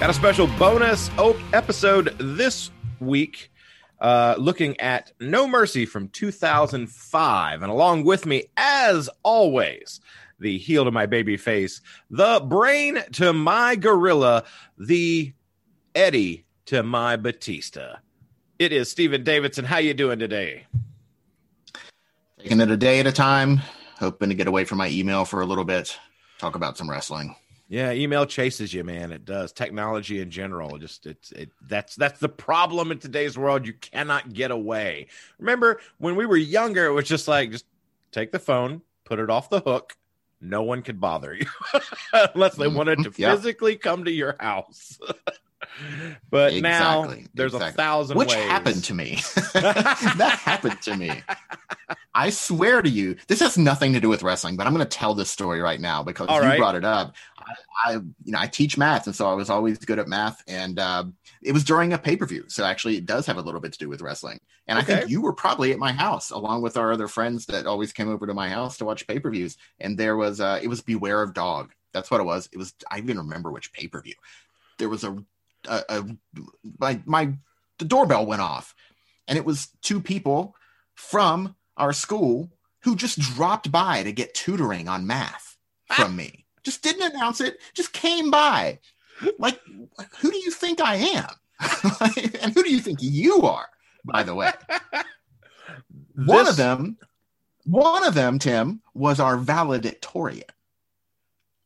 [0.00, 1.10] Got a special bonus
[1.52, 2.70] episode this
[3.00, 3.50] week
[4.00, 7.62] uh, looking at No Mercy from 2005.
[7.62, 10.00] And along with me, as always,
[10.38, 11.80] the heel to my baby face,
[12.10, 14.44] the brain to my gorilla,
[14.78, 15.32] the
[15.96, 17.96] Eddie to my Batista.
[18.60, 19.64] It is Steven Davidson.
[19.64, 20.66] How you doing today?
[22.38, 23.62] Taking it a day at a time,
[23.98, 25.98] hoping to get away from my email for a little bit,
[26.38, 27.34] talk about some wrestling.
[27.68, 29.12] Yeah, email chases you, man.
[29.12, 29.52] It does.
[29.52, 31.50] Technology in general, just it's it.
[31.68, 33.66] That's that's the problem in today's world.
[33.66, 35.08] You cannot get away.
[35.38, 37.66] Remember when we were younger, it was just like just
[38.10, 39.96] take the phone, put it off the hook.
[40.40, 41.46] No one could bother you
[42.34, 42.76] unless they mm-hmm.
[42.76, 43.34] wanted to Yeah.
[43.34, 44.98] physically come to your house.
[46.30, 48.44] but now Exactly, there's a thousand Which ways.
[48.44, 49.20] happened to me.
[49.54, 51.22] that happened to me.
[52.14, 54.98] I swear to you, this has nothing to do with wrestling, but I'm going to
[54.98, 56.58] tell this story right now because All you right.
[56.58, 57.14] brought it up.
[57.38, 60.42] I, I, you know, I teach math, and so I was always good at math,
[60.46, 61.04] and uh,
[61.42, 63.72] it was during a pay per view, so actually, it does have a little bit
[63.72, 64.40] to do with wrestling.
[64.66, 67.66] And I think you were probably at my house along with our other friends that
[67.66, 70.60] always came over to my house to watch pay per views, and there was uh,
[70.62, 71.72] it was Beware of Dog.
[71.92, 72.48] That's what it was.
[72.52, 72.74] It was.
[72.90, 74.14] I even remember which pay per view.
[74.78, 75.16] There was a,
[75.66, 76.04] a, a
[76.78, 77.32] my my
[77.78, 78.74] the doorbell went off,
[79.26, 80.54] and it was two people
[80.94, 82.50] from our school
[82.82, 85.56] who just dropped by to get tutoring on math
[85.88, 86.46] from me.
[86.64, 88.78] Just didn't announce it, just came by.
[89.38, 89.60] Like,
[90.18, 91.30] who do you think I am?
[92.40, 93.68] and who do you think you are,
[94.04, 94.52] by the way?
[96.14, 96.96] One of them,
[97.64, 100.48] one of them, Tim, was our valedictorian.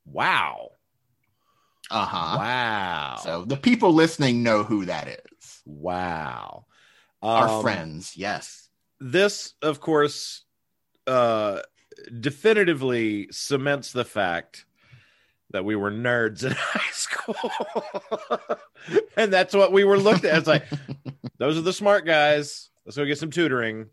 [0.04, 0.71] Wow.
[1.92, 2.38] Uh huh.
[2.38, 3.16] Wow.
[3.22, 5.62] So the people listening know who that is.
[5.66, 6.64] wow.
[7.22, 8.68] Our Um, friends, yes.
[9.00, 10.44] this of course
[11.06, 11.60] uh
[12.20, 14.64] definitively cements the fact
[15.50, 17.36] that we were nerds in high school
[19.16, 20.64] and that's what we were looked at it's like
[21.38, 23.86] those are the smart guys let's go get some tutoring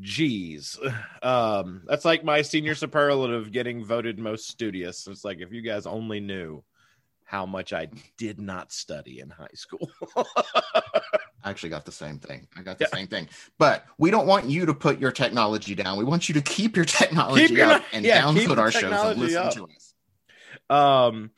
[0.00, 0.76] jeez
[1.22, 5.86] um that's like my senior superlative getting voted most studious it's like if you guys
[5.86, 6.62] only knew
[7.28, 9.90] how much i did not study in high school
[11.44, 12.48] I actually got the same thing.
[12.56, 12.96] I got the Yeah.
[12.98, 13.28] same thing.
[13.58, 15.96] But we don't want you to put your technology down.
[15.96, 18.92] We want you to keep your technology Keep your- up and yeah, download our shows
[18.92, 19.54] and listen up.
[19.54, 19.94] to us.
[20.68, 21.30] um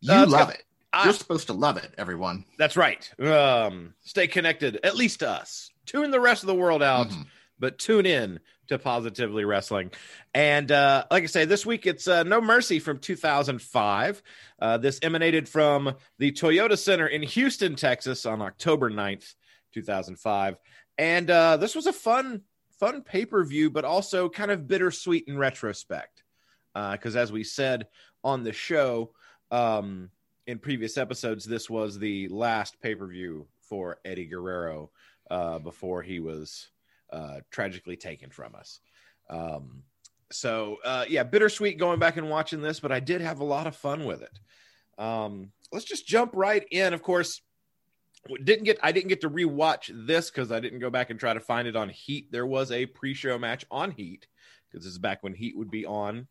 [0.00, 0.62] You Uh, love it.
[0.92, 2.44] I- You're supposed to love it, everyone.
[2.56, 3.10] That's right.
[3.20, 5.70] Um, stay connected, at least to us.
[5.86, 7.26] Tune the rest of the world out, Mhm.
[7.58, 8.38] but tune in
[8.68, 9.90] to Positively Wrestling.
[10.34, 14.22] And uh, like I say, this week it's uh, No Mercy from 2005.
[14.58, 19.34] Uh, this emanated from the Toyota Center in Houston, Texas on October 9th,
[19.72, 20.56] 2005.
[20.96, 22.42] And uh, this was a fun,
[22.78, 26.22] fun pay per view, but also kind of bittersweet in retrospect.
[26.74, 27.88] Because as we said
[28.22, 29.12] on the show,
[29.50, 30.10] um,
[30.46, 34.90] in previous episodes, this was the last pay per view for Eddie Guerrero
[35.30, 36.68] uh, before he was
[37.12, 38.80] uh, tragically taken from us.
[39.30, 39.82] Um,
[40.30, 43.66] so, uh, yeah, bittersweet going back and watching this, but I did have a lot
[43.66, 44.38] of fun with it.
[45.02, 46.92] Um, let's just jump right in.
[46.92, 47.40] Of course,
[48.44, 51.32] didn't get I didn't get to rewatch this because I didn't go back and try
[51.32, 52.30] to find it on Heat.
[52.30, 54.26] There was a pre-show match on Heat
[54.68, 56.26] because this is back when Heat would be on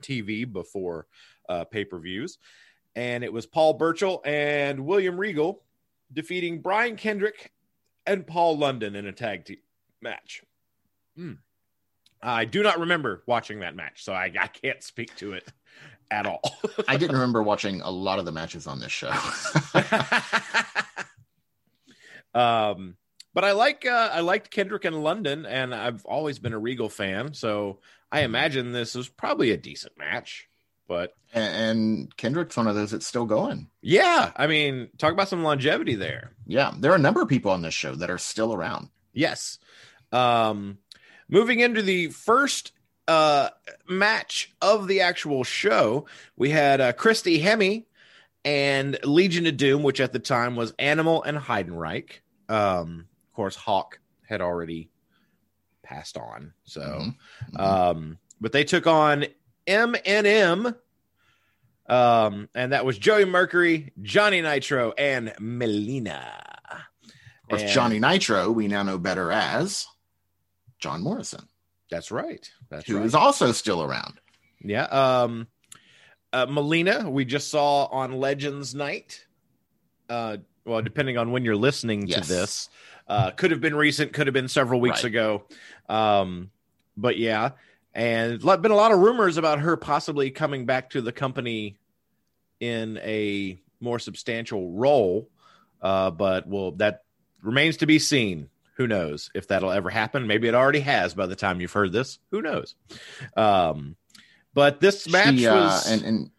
[0.00, 1.06] TV before
[1.48, 2.38] uh, pay-per-views
[2.94, 5.62] and it was Paul Burchill and William Regal
[6.12, 7.52] defeating Brian Kendrick
[8.06, 9.58] and Paul London in a tag team
[10.02, 10.42] match.
[11.16, 11.34] Hmm.
[12.22, 15.48] I do not remember watching that match, so I, I can't speak to it
[16.10, 16.42] at all.
[16.88, 19.10] I didn't remember watching a lot of the matches on this show.
[22.38, 22.96] um,
[23.34, 26.88] but I like uh, I liked Kendrick and London, and I've always been a Regal
[26.88, 27.80] fan, so
[28.12, 30.48] I imagine this was probably a decent match.
[30.86, 33.68] But and, and Kendrick's one of those that's still going.
[33.80, 36.32] yeah, I mean, talk about some longevity there.
[36.46, 38.90] Yeah, there are a number of people on this show that are still around.
[39.12, 39.58] Yes.
[40.12, 40.78] Um,
[41.28, 42.72] moving into the first
[43.08, 43.48] uh,
[43.88, 46.06] match of the actual show,
[46.36, 47.84] we had uh, Christy Hemme
[48.44, 52.20] and Legion of Doom, which at the time was Animal and Heidenreich.
[52.48, 53.98] Um, of course, Hawk
[54.28, 54.90] had already
[55.82, 57.16] passed on, so Mhm.
[57.54, 57.60] Mhm.
[57.60, 59.26] um, but they took on
[59.66, 60.74] MNM,
[61.88, 66.42] um, and that was Joey Mercury, Johnny Nitro, and Melina.
[66.72, 69.86] Of course, And- Johnny Nitro, we now know better as
[70.82, 71.46] John Morrison,
[71.90, 72.50] That's right.
[72.68, 73.06] That's who right.
[73.06, 74.20] is also still around.
[74.60, 74.84] Yeah.
[74.84, 75.46] Um,
[76.32, 79.24] uh, Melina, we just saw on Legends Night.
[80.08, 82.26] Uh, well, depending on when you're listening Yes.
[82.26, 82.68] to this,
[83.06, 85.10] uh, could have been recent, could have been several weeks Right.
[85.10, 85.44] ago.
[85.88, 86.50] Um,
[86.96, 87.50] but yeah,
[87.94, 91.76] and been a lot of rumors about her possibly coming back to the company
[92.58, 95.28] in a more substantial role.
[95.80, 97.04] Uh, but well, that
[97.42, 98.48] remains to be seen.
[98.82, 100.26] Who knows if that'll ever happen?
[100.26, 102.18] Maybe it already has by the time you've heard this.
[102.32, 102.74] Who knows?
[103.36, 103.94] Um,
[104.54, 106.30] but this match she, uh, was and and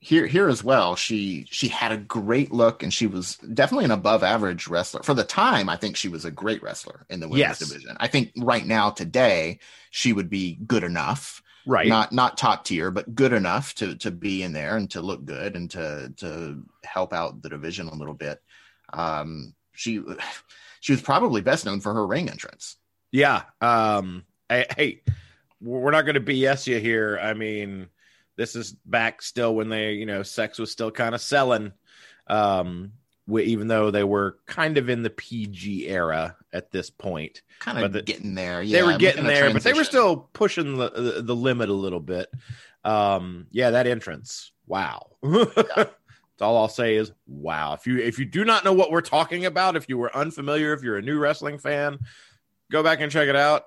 [0.00, 3.90] here here as well she she had a great look and she was definitely an
[3.90, 7.26] above average wrestler for the time i think she was a great wrestler in the
[7.26, 7.58] women's Yes.
[7.58, 9.60] division i think right now today
[9.90, 11.88] she would be good enough right.
[11.88, 15.24] not not top tier but good enough to to be in there and to look
[15.24, 18.42] good and to to help out the division a little bit
[18.92, 20.02] um she
[20.84, 22.76] she was probably best known for her ring entrance
[23.10, 23.44] Yeah.
[23.62, 25.02] Um, hey, hey,
[25.58, 27.18] we're not going to BS you here.
[27.22, 27.86] I mean,
[28.36, 31.72] this is back still when they, you know, sex was still kind of selling.
[32.26, 32.92] Um,
[33.26, 37.82] we, even though they were kind of in the PG era at this point, kind
[37.82, 40.90] of the- getting there Yeah, they were getting there, but they were still pushing the,
[40.90, 42.28] the the limit a little bit.
[42.84, 45.12] Um, yeah, that entrance, wow.
[46.34, 47.74] That's all I'll say is wow.
[47.74, 50.72] If you if you do not know what we're talking about, if you were unfamiliar,
[50.72, 52.00] if you're a new wrestling fan,
[52.72, 53.66] go back and check it out.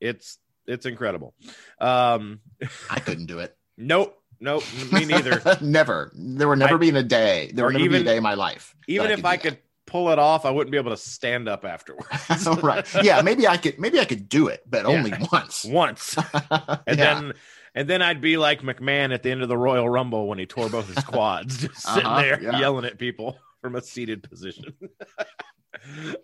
[0.00, 1.34] It's it's incredible.
[1.80, 2.40] Um,
[2.88, 4.62] i couldn't do it nope, nope,
[4.92, 5.42] me neither.
[5.60, 6.12] never.
[6.14, 7.50] There would never I- be a day.
[7.52, 8.74] There would never be a day in my life.
[8.86, 9.58] Even if do I could
[9.94, 12.08] pull it off, I wouldn't be able to stand up afterwards.
[12.64, 12.84] right.
[13.04, 14.88] Yeah, maybe I could maybe I could do it, but Yeah.
[14.96, 15.64] only once.
[15.64, 16.16] Once.
[16.50, 17.14] And Yeah.
[17.14, 17.32] then
[17.76, 20.46] and then I'd be like McMahon at the end of the Royal Rumble when he
[20.46, 22.58] tore both his quads, just sitting Uh-huh, there yeah.
[22.58, 24.74] yelling at people from a seated position.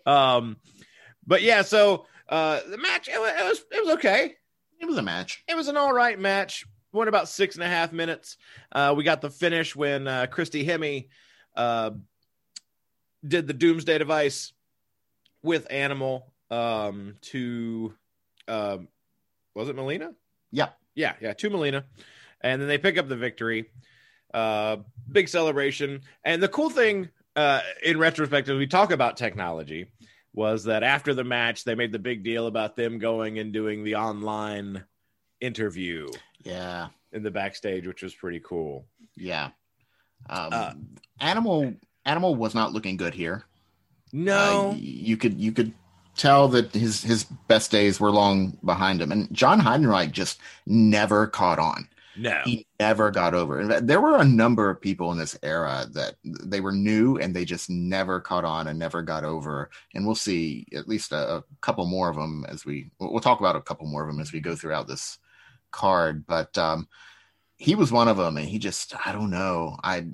[0.05, 0.57] um,
[1.25, 4.33] but yeah, so uh, the match it, wa- it was it was okay.
[4.81, 5.43] it was a match.
[5.47, 6.65] It was an all right match.
[6.91, 8.35] Went about six and a half minutes.
[8.69, 11.07] Uh, we got the finish when uh, Christy Hemme
[11.55, 11.91] uh,
[13.27, 14.53] did the Doomsday device
[15.43, 17.93] with Animal um, to
[18.47, 18.87] um,
[19.55, 20.13] was it Melina?
[20.51, 20.69] Yeah.
[20.95, 21.85] Yeah, yeah, to Melina.
[22.41, 23.69] And then they pick up the victory.
[24.33, 24.77] Uh,
[25.11, 26.01] big celebration.
[26.25, 29.91] And the cool thing uh, in retrospect, as we talk about technology,
[30.33, 33.83] was that after the match, they made the big deal about them going and doing
[33.83, 34.83] the online
[35.39, 36.07] interview
[36.43, 36.87] Yeah.
[37.11, 38.85] in the backstage, which was pretty cool.
[39.15, 39.49] Yeah.
[40.29, 40.73] Um, Uh,
[41.19, 41.73] animal
[42.05, 43.45] animal was not looking good here.
[44.13, 45.73] No, Uh, you could you could
[46.17, 51.27] tell that his his best days were long behind him, and John Heidenreich just never
[51.27, 51.87] caught on.
[52.17, 52.41] no.
[52.43, 53.59] He never got over.
[53.59, 57.33] And there were a number of people in this era that they were new and
[57.33, 59.69] they just never caught on and never got over.
[59.95, 63.39] And we'll see at least a, a couple more of them as we we'll talk
[63.39, 65.19] about a couple more of them as we go throughout this
[65.71, 66.25] card.
[66.27, 66.89] But um,
[67.55, 70.07] he was one of them, and he just I don't know I.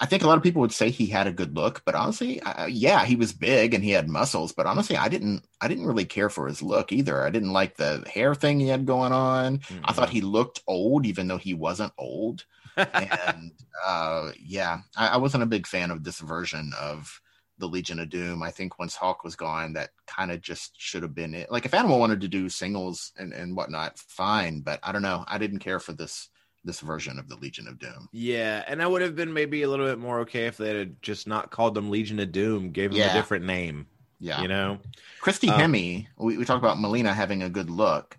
[0.00, 2.40] I think a lot of people would say he had a good look, but honestly,
[2.40, 4.52] uh, yeah, he was big and he had muscles.
[4.52, 7.24] But honestly, I didn't, I didn't really care for his look either.
[7.24, 9.60] I didn't like the hair thing he had going on.
[9.84, 12.44] I thought he looked old, even though he wasn't old.
[12.76, 13.52] and
[13.84, 17.20] uh, yeah, I, I wasn't a big fan of this version of
[17.58, 18.40] the Legion of Doom.
[18.40, 21.50] I think once Hawk was gone, that kind of just should have been it.
[21.50, 24.60] Like if Animal wanted to do singles and, and whatnot, fine.
[24.60, 25.24] But I don't know.
[25.26, 26.28] I didn't care for this
[26.68, 28.08] this version of the Legion of Doom.
[28.12, 31.00] Yeah, and I would have been maybe a little bit more okay if they had
[31.02, 33.10] just not called them Legion of Doom, gave them Yeah.
[33.10, 33.86] a different name.
[34.20, 34.42] Yeah.
[34.42, 34.78] You know,
[35.20, 38.18] Christy Um, Hemme, we, we talked about Melina having a good look.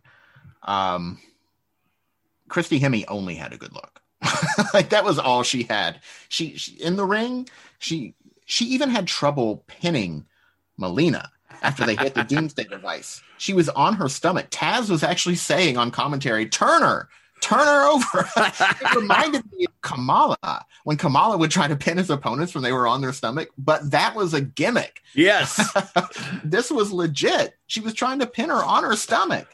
[0.63, 1.19] Um,
[2.47, 4.01] Christy Hemme only had a good look.
[4.73, 5.99] like that was all she had.
[6.27, 8.15] She, she in the ring, she
[8.45, 10.25] she even had trouble pinning
[10.77, 13.21] Melina after they hit the doomsday device.
[13.37, 14.49] She was on her stomach.
[14.49, 17.07] Taz was actually saying on commentary, "Turn her,
[17.41, 22.09] turn her over." it reminded me of Kamala when Kamala would try to pin his
[22.09, 25.59] opponents when they were on their stomach, but that was a gimmick yes,
[26.43, 27.55] this was legit.
[27.67, 29.47] She was trying to pin her on her stomach.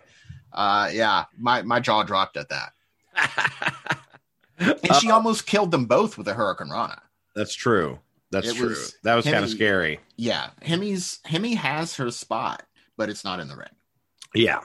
[0.54, 2.72] Uh, yeah, my my jaw dropped at that,
[4.58, 7.00] and Uh, she almost killed them both with a Hurricanrana.
[7.36, 8.00] that's true.
[8.32, 8.70] That's It true.
[8.70, 10.00] was that was kind of scary.
[10.18, 12.64] Yeah, Hemme's Hemi has her spot,
[12.98, 13.68] but it's not in the ring.
[14.34, 14.62] Yeah.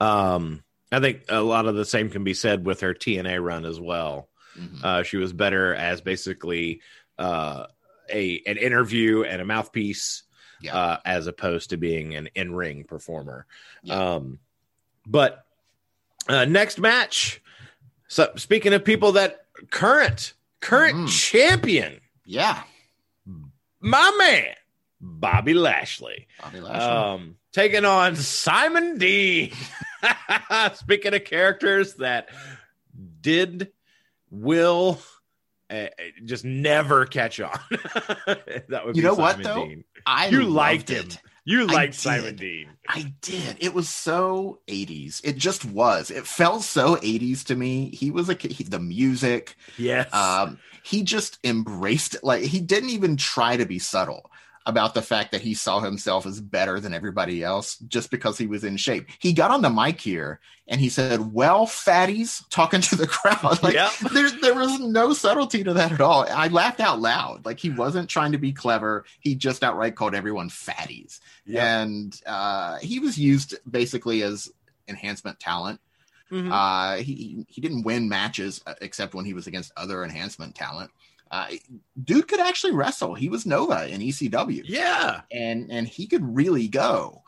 [0.00, 3.64] Um, I think a lot of the same can be said with her TNA run
[3.66, 4.28] as well.
[4.58, 4.82] Mhm.
[4.82, 6.80] Uh, she was better as basically
[7.18, 7.66] uh,
[8.10, 10.22] a an interview and a mouthpiece,
[10.60, 10.74] Yeah.
[10.76, 13.46] uh, as opposed to being an in ring performer.
[13.82, 13.94] Yeah.
[14.14, 14.38] Um,
[15.06, 15.44] but
[16.28, 17.42] uh, next match.
[18.08, 21.08] So speaking of people that current current Mhm.
[21.30, 22.62] champion, yeah,
[23.80, 24.54] my man
[25.00, 26.26] Bobby Lashley.
[26.42, 26.86] Bobby Lashley.
[26.86, 29.52] Um, taking on Simon Dean.
[30.74, 32.28] Speaking of characters that
[33.20, 33.72] did,
[34.30, 35.00] will,
[35.70, 35.86] uh,
[36.24, 37.58] just never catch on.
[38.26, 39.66] that would You know what, though?
[39.66, 39.84] Dean.
[40.06, 41.18] I You loved liked it.
[41.44, 41.94] You liked.
[41.94, 42.68] Simon Dean.
[42.86, 43.56] I did.
[43.60, 45.22] It was so 80s.
[45.24, 46.10] It just was.
[46.10, 47.88] It felt so 80s to me.
[47.88, 49.56] He was he, the music.
[49.78, 50.12] Yes.
[50.12, 52.24] Um, he just embraced it.
[52.24, 54.30] Like he didn't even try to be subtle
[54.68, 58.46] about the fact that he saw himself as better than everybody else just because he
[58.46, 59.08] was in shape.
[59.18, 63.62] He got on the mic here and he said, "Well, fatties," talking to the crowd.
[63.62, 63.92] Like Yep.
[64.12, 66.26] there, there was no subtlety to that at all.
[66.30, 67.46] I laughed out loud.
[67.46, 69.04] Like he wasn't trying to be clever.
[69.20, 71.80] He just outright called everyone fatties Yeah.
[71.80, 74.50] and uh, he was used basically as
[74.86, 75.80] enhancement talent.
[76.30, 76.52] Mhm.
[76.52, 80.90] Uh, he he didn't win matches uh, except when he was against other enhancement talent.
[81.30, 81.48] Uh,
[82.04, 83.14] dude could actually wrestle.
[83.14, 85.22] He was Nova in ECW, yeah.
[85.30, 87.22] and and he could really go.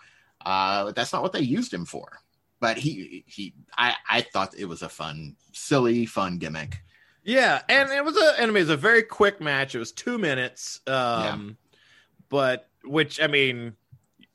[0.45, 2.21] Uh, but that's not what they used him for.
[2.61, 6.83] But he he I I thought it was a fun, silly, fun gimmick.
[7.25, 9.75] Yeah, and it was a and it was a very quick match.
[9.75, 10.81] It was two minutes.
[10.87, 11.57] Um
[12.29, 13.75] but which I mean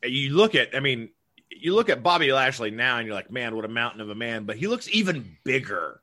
[0.04, 1.10] you look at I mean
[1.50, 4.16] you look at Bobby Lashley now and you're like, man, what a mountain of a
[4.16, 6.02] man, but he looks even bigger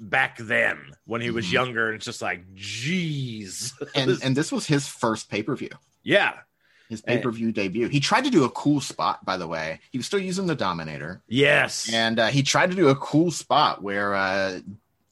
[0.00, 1.52] back then when he was Mhm.
[1.52, 3.74] younger, and it's just like, geez.
[3.94, 5.70] And and this was his first pay per view.
[6.02, 6.34] yeah.
[6.88, 7.86] His pay per view debut.
[7.86, 9.78] He tried to do a cool spot, by the way.
[9.92, 11.22] He was still using the Dominator.
[11.28, 11.88] Yes.
[11.92, 14.58] and uh, he tried to do a cool spot where uh,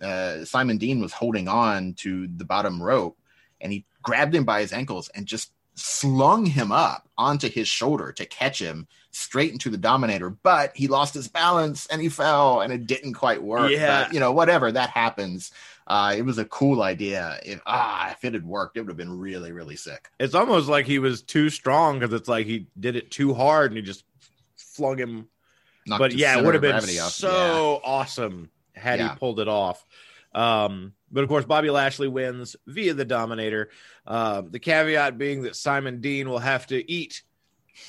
[0.02, 3.16] uh, Simon Dean was holding on to the bottom rope,
[3.60, 8.10] and he grabbed him by his ankles and just slung him up onto his shoulder
[8.10, 10.30] to catch him straight into the Dominator.
[10.30, 13.70] But he lost his balance and he fell, and it didn't quite work.
[13.70, 14.04] Yeah.
[14.04, 15.50] But, you know, whatever that happens.
[15.86, 17.40] Uh, it was a cool idea.
[17.44, 20.10] If ah, if it had worked, it would have been really, really sick.
[20.20, 23.70] it's almost like he was too strong because it's like he did it too hard
[23.70, 24.04] and he just
[24.56, 25.28] flung him
[25.86, 29.14] Knocked but yeah, it would have been so awesome had Yeah.
[29.14, 29.82] he pulled it off.
[30.34, 33.70] Um, but of course, Bobby Lashley wins via the Dominator.
[34.06, 37.22] Um, the caveat being that Simon Dean will have to eat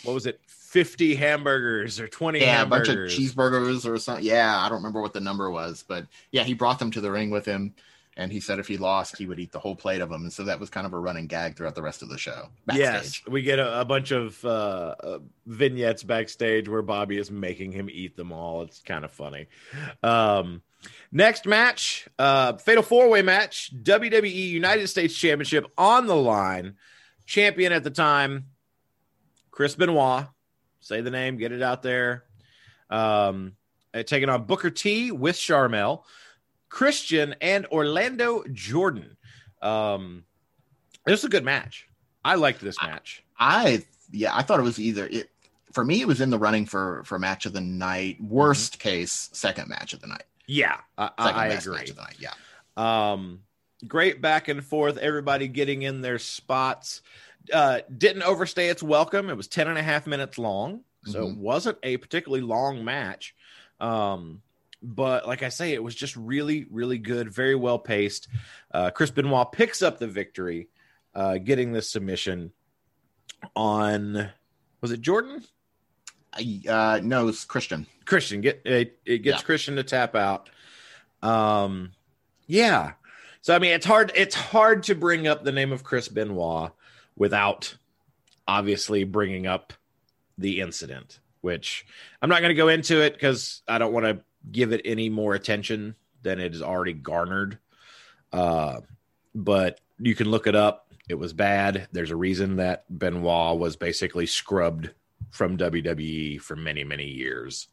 [0.03, 4.23] what was it, fifty hamburgers or twenty yeah, a bunch of cheeseburgers or something.
[4.23, 7.11] Yeah, I don't remember what the number was, but yeah, he brought them to the
[7.11, 7.73] ring with him,
[8.15, 10.31] and he said if he lost, he would eat the whole plate of them, and
[10.31, 12.49] so that was kind of a running gag throughout the rest of the show.
[12.67, 12.83] Backstage.
[12.85, 17.71] Yes, we get a, a bunch of uh, uh, vignettes backstage where Bobby is making
[17.71, 18.61] him eat them all.
[18.61, 19.47] It's kind of funny.
[20.03, 20.61] Um,
[21.11, 26.75] next match, uh, fatal four way match, WWE United States Championship on the line.
[27.25, 28.45] Champion at the time,
[29.49, 30.27] Chris Benoit.
[30.89, 32.23] Say the name, get it out there.
[32.89, 33.53] Um,
[33.93, 36.01] uh, taking on Booker T with Sharmell,
[36.67, 39.15] Christian, and Orlando Jordan.
[39.61, 40.23] Um,
[41.05, 41.87] this is a good match.
[42.25, 43.23] I liked this match.
[43.37, 45.29] I yeah, I thought it was either it
[45.73, 46.01] for me.
[46.01, 48.19] It was in the running for for match of the night.
[48.19, 50.23] Worst case, second match of the night.
[50.47, 51.75] Yeah, I, I agree.
[51.77, 52.17] match of the night.
[52.17, 52.33] Yeah,
[52.77, 53.41] Um,
[53.87, 54.97] great back and forth.
[54.97, 57.03] Everybody getting in their spots.
[57.53, 59.29] Uh, didn't overstay its welcome.
[59.29, 60.81] It was 10 and a half minutes long.
[61.05, 61.37] So it Mhm.
[61.37, 63.33] wasn't a particularly long match.
[63.79, 64.41] Um,
[64.81, 68.27] but like I say, it was just really, really good, very well paced.
[68.71, 70.67] Uh, Chris Benoit picks up the victory,
[71.15, 72.51] uh, getting the submission
[73.55, 74.29] on,
[74.81, 75.43] was it Jordan?
[76.67, 77.87] Uh, no, it's Christian.
[78.05, 79.45] Christian get it, it gets Yeah.
[79.45, 80.49] Christian to tap out.
[81.21, 81.91] Um
[82.47, 82.93] yeah.
[83.41, 86.71] So I mean it's hard it's hard to bring up the name of Chris Benoit
[87.19, 87.75] without
[88.47, 89.73] obviously bringing up
[90.39, 91.85] the incident, which
[92.21, 95.09] I'm not going to go into it cuz I don't want to give it any
[95.09, 97.59] more attention than it is already garnered.
[98.33, 98.81] Uh
[99.35, 100.91] but you can look it up.
[101.07, 101.87] It was bad.
[101.91, 104.91] There's a reason that Benoit was basically scrubbed
[105.31, 107.67] from WWE for many, many years.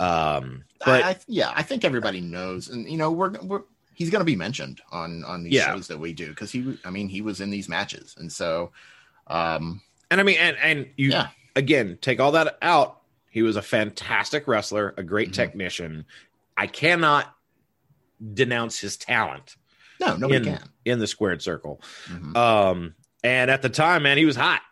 [0.00, 3.62] Um, but I, I, yeah, I think everybody knows, and you know, we're we're
[3.98, 5.74] he's going to be mentioned on on these Yeah.
[5.74, 8.70] shows that we do because he, I mean, he was in these matches, and so,
[9.26, 13.00] um, and I mean, and and you yeah, again take all that out.
[13.28, 15.34] He was a fantastic wrestler, a great Mhm.
[15.34, 16.04] technician.
[16.56, 17.34] I cannot
[18.34, 19.56] denounce his talent
[20.00, 20.68] no, nobody in can.
[20.84, 21.80] in the squared circle.
[22.06, 22.36] Mhm.
[22.36, 24.62] Um, and at the time, man, he was hot.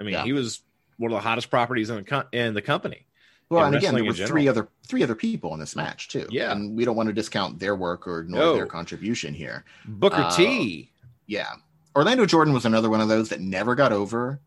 [0.00, 0.24] I mean, Yeah.
[0.24, 0.62] he was
[0.96, 3.06] one of the hottest properties in the co- in the company.
[3.52, 6.26] Well, and again, there were three other three other people in this match too.
[6.30, 6.52] Yeah.
[6.52, 8.54] and we don't want to discount their work or nor No.
[8.54, 9.64] their contribution here.
[9.86, 10.90] Booker Uh, T.
[11.26, 11.52] Yeah,
[11.96, 14.40] Orlando Jordan was another one of those that never got over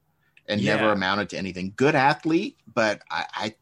[0.47, 0.75] and Yeah.
[0.75, 1.73] never amounted to anything.
[1.75, 3.55] Good athlete, but I, I,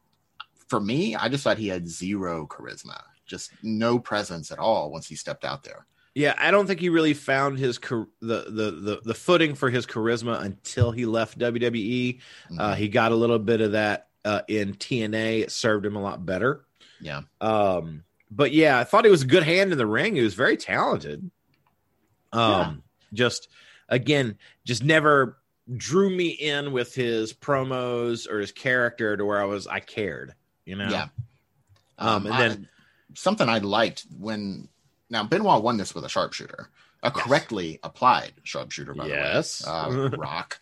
[0.68, 5.08] for me, I just thought he had zero charisma, just no presence at all once
[5.08, 5.86] he stepped out there.
[6.16, 9.86] Yeah, I don't think he really found his the, the the the footing for his
[9.88, 12.20] charisma until he left WWE.
[12.20, 12.60] Mm-hmm.
[12.60, 15.42] Uh, he got a little bit of that uh, in TNA.
[15.44, 16.66] It served him a lot better.
[17.02, 17.22] yeah.
[17.42, 20.16] Um, but yeah, I thought he was a good hand in the ring.
[20.16, 21.30] He was very talented.
[22.32, 22.74] Um, Yeah.
[23.14, 23.48] just
[23.90, 25.38] again, just never
[25.78, 30.34] drew me in with his promos or his character to where I was I cared.
[30.66, 30.90] You know.
[30.90, 31.08] Yeah.
[32.00, 32.70] Um, and I- then
[33.14, 34.68] something I liked when
[35.10, 36.70] now Benoit won this with a sharpshooter,
[37.04, 37.24] a Yes.
[37.24, 38.96] correctly applied sharpshooter.
[38.96, 39.60] By Yes.
[39.60, 40.60] the way, uh, Rock.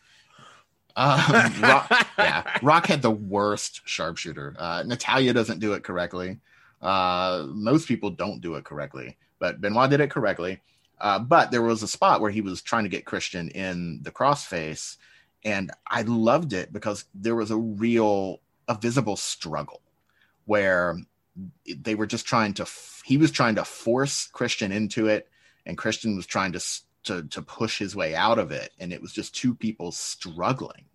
[0.96, 1.20] Um,
[1.62, 4.56] Rock, yeah, Rock had the worst sharpshooter.
[4.58, 6.40] Uh, Natalya doesn't do it correctly.
[6.82, 10.62] Uh, most people don't do it correctly, but Benoit did it correctly.
[11.00, 14.12] Uh, but there was a spot where he was trying to get Christian in the
[14.12, 14.98] crossface,
[15.44, 19.82] and I loved it because there was a real, a visible struggle
[20.46, 20.98] where
[21.66, 22.64] they were just trying to.
[22.64, 25.28] f- He was trying to force Christian into it,
[25.66, 28.92] and Christian was trying to s- to to push his way out of it, and
[28.94, 30.86] it was just two people struggling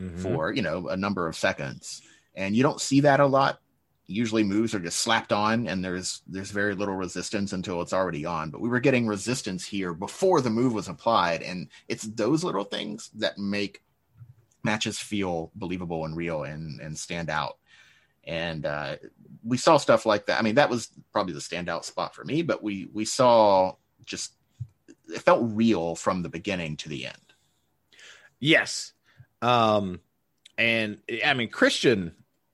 [0.00, 0.18] Mhm.
[0.20, 2.02] for you know a number of seconds.
[2.34, 3.60] And you don't see that a lot.
[4.06, 8.26] Usually moves are just slapped on and there's there's very little resistance until it's already
[8.26, 8.50] on.
[8.50, 11.42] But we were getting resistance here before the move was applied.
[11.42, 13.82] And it's those little things that make
[14.62, 17.58] matches feel believable and real and and stand out.
[18.24, 18.96] And uh
[19.44, 20.38] we saw stuff like that.
[20.38, 24.32] I mean that was probably the standout spot for me but we we saw just
[25.08, 27.16] it felt real from the beginning to the end
[28.40, 28.92] Yes.
[29.40, 30.00] Um
[30.58, 32.12] and I mean Christian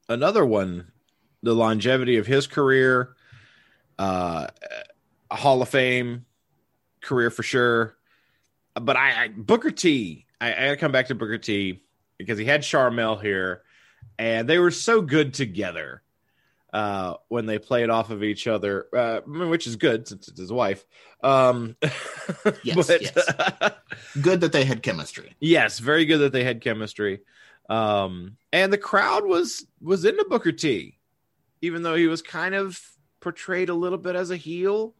[0.08, 0.92] another one
[1.42, 3.16] the longevity of his career
[3.98, 4.48] uh
[5.30, 6.26] Hall of Fame
[7.00, 7.96] career for sure.
[8.74, 11.82] But I, I Booker T, I, I got to come back to Booker T
[12.18, 13.62] because he had Sharmell here
[14.18, 16.02] and they were so good together.
[16.72, 20.52] Uh, when they played off of each other, uh, which is good since it's his
[20.52, 20.84] wife.
[21.22, 21.76] Um,
[22.62, 23.72] Yes, but, yes.
[24.22, 27.20] good that they had chemistry Yes, very good that they had chemistry.
[27.68, 30.98] Um, and the crowd was was into Booker T,
[31.60, 32.80] even though he was kind of
[33.20, 34.94] portrayed a little bit as a heel,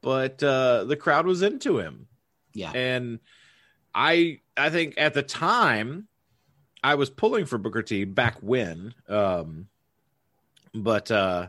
[0.00, 2.06] but uh, the crowd was into him.
[2.54, 3.20] yeah And
[3.94, 6.08] I I think at the time
[6.82, 8.94] I was pulling for Booker T back when.
[9.08, 9.68] Um,
[10.74, 11.48] but uh,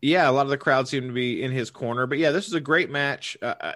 [0.00, 2.06] yeah, a lot of the crowd seemed to be in his corner.
[2.06, 3.36] But yeah, this is a great match.
[3.40, 3.74] Uh, uh,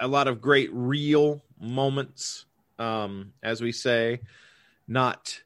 [0.00, 2.46] a lot of great real moments,
[2.78, 4.20] um, as we say,
[4.88, 5.40] not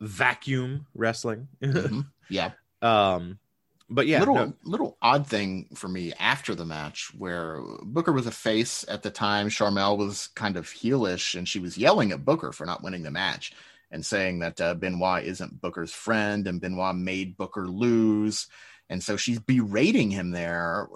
[0.00, 1.48] vacuum wrestling.
[1.62, 2.06] Mhm.
[2.28, 2.50] yeah
[2.82, 3.38] um,
[3.90, 8.26] but yeah, little no- little odd thing for me after the match where Booker was
[8.26, 9.48] a face at the time.
[9.48, 13.10] Sharmell was kind of heelish, and she was yelling at Booker for not winning the
[13.10, 13.52] match
[13.90, 18.46] and saying that uh, Benoit isn't Booker's friend, and Benoit made Booker lose.
[18.90, 20.88] And so she's berating him there,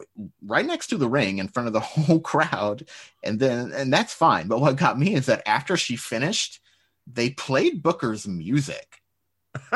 [0.45, 2.89] right next to the ring, in front of the whole crowd.
[3.23, 4.49] And then, and that's fine.
[4.49, 6.61] But what got me is that after she finished,
[7.07, 9.03] they played Booker's music.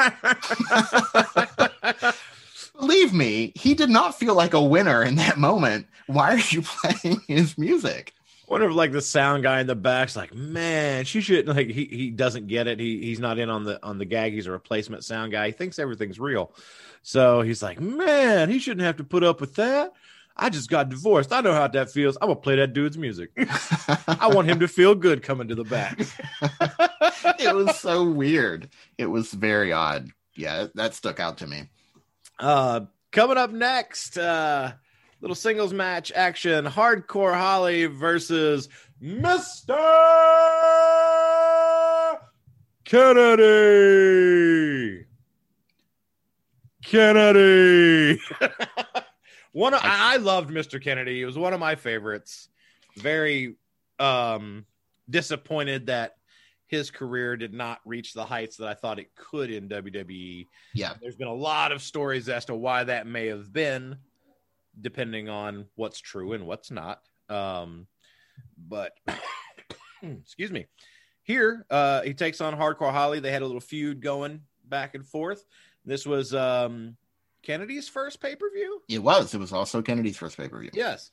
[2.78, 5.86] Believe me, he did not feel like a winner in that moment.
[6.06, 8.12] Why are you playing his music?
[8.48, 11.84] Wonder if like the sound guy in the back's like, man, she shouldn't like he
[11.84, 12.78] he doesn't get it.
[12.78, 14.32] He he's not in on the on the gag.
[14.32, 15.46] He's a replacement sound guy.
[15.46, 16.52] He thinks everything's real.
[17.02, 19.92] So he's like, man, he shouldn't have to put up with that.
[20.36, 21.32] I just got divorced.
[21.32, 22.18] I know how that feels.
[22.20, 23.30] I'm gonna play that dude's music.
[24.06, 25.98] I want him to feel good coming to the back.
[27.38, 28.68] it was so weird.
[28.98, 30.10] It was very odd.
[30.34, 31.68] Yeah, that stuck out to me.
[32.38, 32.82] Uh,
[33.12, 34.72] coming up next, uh,
[35.20, 38.68] little singles match action: Hardcore Holly versus
[39.00, 39.76] Mister
[42.84, 45.04] Kennedy.
[46.84, 48.20] Kennedy.
[49.52, 50.80] one of, I, I loved Mr.
[50.80, 51.16] Kennedy.
[51.16, 52.48] He was one of my favorites.
[52.96, 53.56] Very
[53.98, 54.66] um
[55.08, 56.16] disappointed that
[56.66, 60.46] his career did not reach the heights that I thought it could in WWE.
[60.74, 63.96] Yeah, There's been a lot of stories as to why that may have been,
[64.80, 67.02] depending on what's true and what's not.
[67.28, 67.86] Um,
[68.56, 68.92] but
[70.02, 70.66] excuse me.
[71.22, 73.18] Here, uh, he takes on Hardcore Holly.
[73.18, 75.44] They had a little feud going back and forth.
[75.84, 76.96] This was um,
[77.42, 78.82] Kennedy's first pay per view.
[78.88, 79.34] it was.
[79.34, 80.70] It was also Kennedy's first pay per view.
[80.72, 81.10] Yes.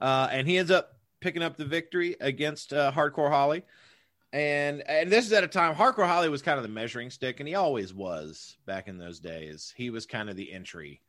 [0.00, 3.64] Uh, and he ends up picking up the victory against uh, Hardcore Holly.
[4.32, 7.40] And and this is at a time Hardcore Holly was kind of the measuring stick,
[7.40, 9.72] and he always was back in those days.
[9.76, 11.00] He was kind of the entry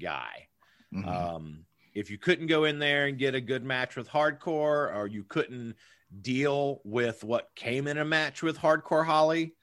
[0.00, 0.48] guy.
[0.94, 1.06] Mhm.
[1.06, 5.06] Um, if you couldn't go in there and get a good match with Hardcore, or
[5.06, 5.76] you couldn't
[6.22, 9.54] deal with what came in a match with Hardcore Holly,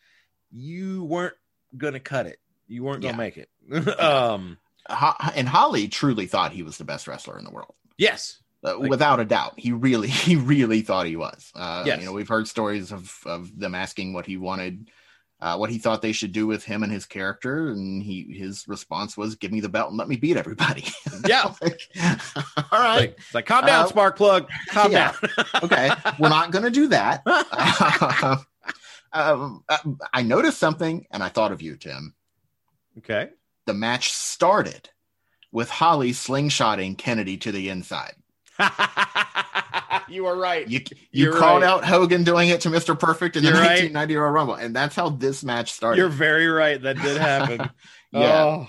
[0.52, 1.36] you weren't
[1.78, 2.40] gonna cut it.
[2.68, 3.18] You weren't gonna Yeah.
[3.18, 3.50] make it.
[4.00, 4.58] um,
[4.88, 7.74] and Holly truly thought he was the best wrestler in the world.
[7.98, 11.52] yes, Uh, Like- without a doubt, he really, he really thought he was.
[11.56, 12.00] Uh, Yes.
[12.00, 14.90] You know, we've heard stories of of them asking what he wanted,
[15.42, 18.68] uh, what he thought they should do with him and his character, and he his
[18.68, 20.86] response was, "Give me the belt and let me beat everybody."
[21.28, 21.54] Yeah.
[21.62, 21.82] Like,
[22.72, 24.48] all right, Like, it's like, calm down, Uh, spark plug.
[24.70, 25.12] Calm yeah.
[25.38, 25.46] down.
[25.64, 27.24] okay, we're not going to do that.
[29.14, 29.78] um, uh,
[30.14, 32.14] I noticed something, and I thought of you, Tim.
[33.00, 33.30] okay.
[33.66, 34.90] The match started
[35.52, 38.14] with Holly slingshotting Kennedy to the inside.
[40.10, 40.68] you are right.
[40.68, 40.80] You
[41.12, 41.70] you You're called right.
[41.70, 42.98] out Hogan doing it to Mr.
[42.98, 43.92] Perfect in the You're right.
[43.92, 45.98] 1990 Royal Rumble, and that's how this match started.
[46.00, 46.82] You're very right.
[46.82, 47.70] That did happen.
[48.12, 48.68] yeah, Oh.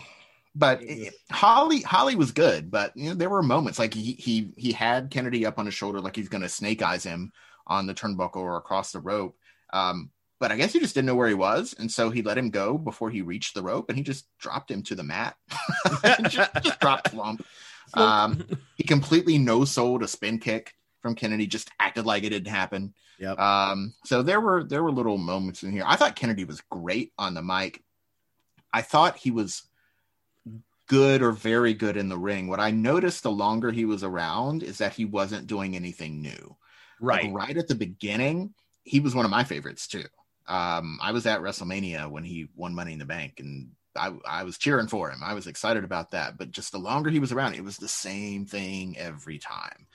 [0.54, 4.52] but it- Holly Holly was good, but you know there were moments like he he
[4.56, 7.32] he had Kennedy up on his shoulder like he's going to snake eyes him
[7.66, 9.36] on the turnbuckle or across the rope.
[9.72, 12.36] Um, but I guess he just didn't know where he was, and so he let
[12.38, 15.34] him go before he reached the rope, and he just dropped him to the mat.
[16.28, 17.44] just, just dropped plump.
[17.94, 18.44] Um,
[18.76, 22.94] he completely no sold a spin kick from Kennedy, just acted like it didn't happen.
[23.18, 23.38] Yep.
[23.38, 25.84] Um, so there were there were little moments in here.
[25.86, 27.82] I thought Kennedy was great on the mic.
[28.72, 29.62] I thought he was
[30.88, 32.46] good or very good in the ring.
[32.46, 36.56] What I noticed the longer he was around is that he wasn't doing anything new.
[37.00, 37.32] Like, right.
[37.32, 40.04] right at the beginning, he was one of my favorites too.
[40.46, 44.44] Um, I was at WrestleMania when he won Money in the Bank, and I, I
[44.44, 45.20] was cheering for him.
[45.24, 46.36] I was excited about that.
[46.38, 49.86] But just the longer he was around, it was the same thing every time.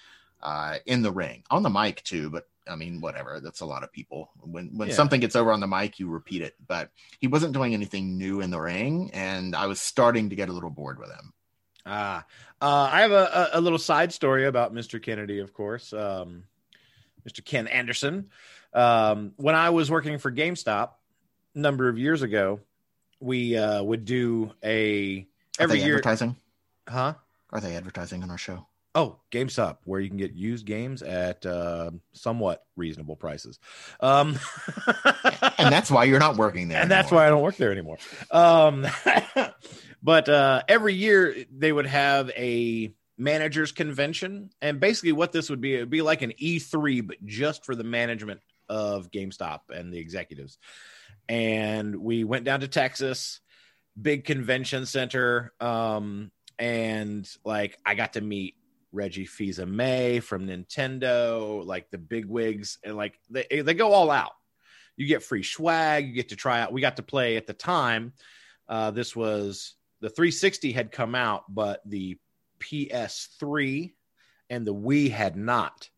[0.41, 2.29] Uh, in the ring, on the mic too.
[2.29, 3.39] But I mean, whatever.
[3.39, 4.31] That's a lot of people.
[4.41, 4.95] When when Yeah.
[4.95, 6.55] something gets over on the mic, you repeat it.
[6.67, 10.49] But he wasn't doing anything new in the ring, and I was starting to get
[10.49, 11.33] a little bored with him.
[11.85, 12.25] Ah,
[12.61, 15.01] uh, I have a, a, a little side story about Mr.
[15.01, 15.93] Kennedy, of course.
[15.93, 16.43] Um,
[17.27, 17.43] Mr.
[17.43, 18.29] Ken Anderson.
[18.73, 20.91] Um, when I was working for GameStop
[21.55, 22.59] a number of years ago,
[23.21, 25.25] we uh, would do a
[25.59, 25.95] every year.
[25.95, 26.35] advertising?
[26.87, 27.13] Huh?
[27.51, 28.67] Are they advertising on our show?
[28.93, 33.57] Oh, GameStop, where you can get used games at uh, somewhat reasonable prices.
[34.01, 34.37] Um,
[35.57, 36.81] And that's why you're not working there.
[36.81, 37.97] and that's why I don't work there anymore.
[38.31, 38.87] Um,
[40.03, 45.61] but uh, every year they would have a managers convention, and basically what this would
[45.61, 49.93] be, it would be like an E3, but just for the management of GameStop and
[49.93, 50.57] the executives.
[51.29, 53.39] And we went down to Texas,
[53.99, 58.55] big convention center, um, and like I got to meet
[58.91, 64.33] Reggie Fils-Aimé from Nintendo, like the big wigs, and like they they go all out.
[64.97, 66.73] You get free swag you get to try out.
[66.73, 68.13] We got to play at the time
[68.71, 72.17] uh, this was the 360 had come out but the
[72.59, 73.91] ps3
[74.49, 75.89] and the wii had not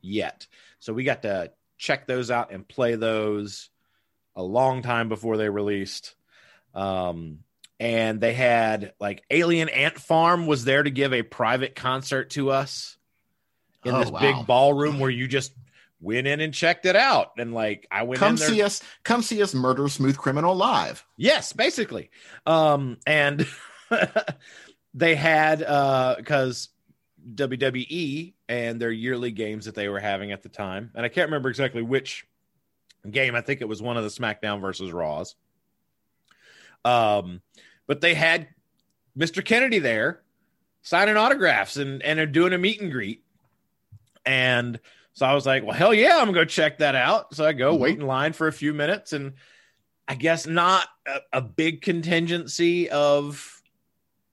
[0.00, 0.46] yet.
[0.78, 3.70] So we got to check those out and play those
[4.36, 6.14] a long time before they released.
[6.74, 7.40] Um,
[7.80, 12.50] and they had like alien ant farm was there to give a private concert to
[12.50, 12.96] us
[13.84, 14.20] in Oh, this wow.
[14.20, 15.52] big ballroom where you just
[16.00, 17.32] went in and checked it out.
[17.38, 20.54] And like i went come in there see us come see us murder smooth criminal
[20.54, 21.04] live.
[21.16, 22.10] Yes basically.
[22.46, 23.46] Um and
[24.94, 26.68] they had uh because
[27.34, 30.90] wwe and their yearly games that they were having at the time.
[30.94, 32.26] And i can't remember exactly which
[33.10, 35.36] game i think it was one of the smackdown versus raws
[36.84, 37.40] um
[37.86, 38.48] but they had
[39.18, 40.22] mr kennedy there
[40.82, 43.22] signing autographs and and are doing a meet and greet
[44.26, 44.80] and
[45.16, 47.32] so I was like, well, hell yeah, I'm gonna go check that out.
[47.36, 47.78] So I go Mhm.
[47.78, 49.34] wait in line for a few minutes, and
[50.08, 53.62] I guess not a, a big contingency of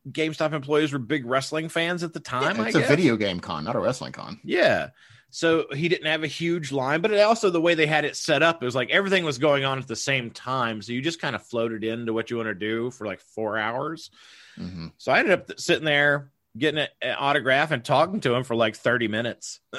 [0.09, 2.59] GameStop employees were big wrestling fans at the time.
[2.65, 4.89] it's I a video game con not a wrestling con Yeah.
[5.31, 8.15] So he didn't have a huge line, but it also the way they had it
[8.17, 10.81] set up, it was like everything was going on at the same time.
[10.81, 13.57] So you just kind of floated into what you want to do for like four
[13.57, 14.11] hours.
[14.57, 18.55] hmm So I ended up sitting there getting an autograph and talking to him for
[18.55, 19.59] like 30 minutes.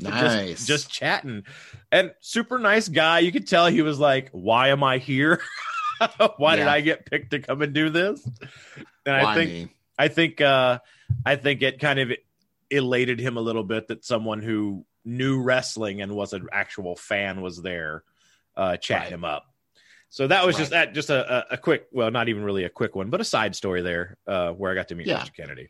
[0.00, 0.56] Nice.
[0.56, 1.44] just, just chatting.
[1.90, 3.18] And super nice guy.
[3.18, 5.42] You could tell he was like, Why am I here?
[6.38, 8.26] Why did I get picked to come and do this?
[9.04, 9.68] And I think me?
[9.98, 10.78] I think uh
[11.26, 12.12] I think it kind of
[12.72, 17.40] elated him a little bit that someone who knew wrestling and was an actual fan
[17.42, 18.02] was there
[18.56, 19.12] uh chatting Right.
[19.12, 19.44] him up.
[20.10, 22.94] So that was just that just a, a, quick well not even really a quick
[22.94, 25.24] one but a side story there uh where I got to meet Yeah.
[25.36, 25.68] Kennedy.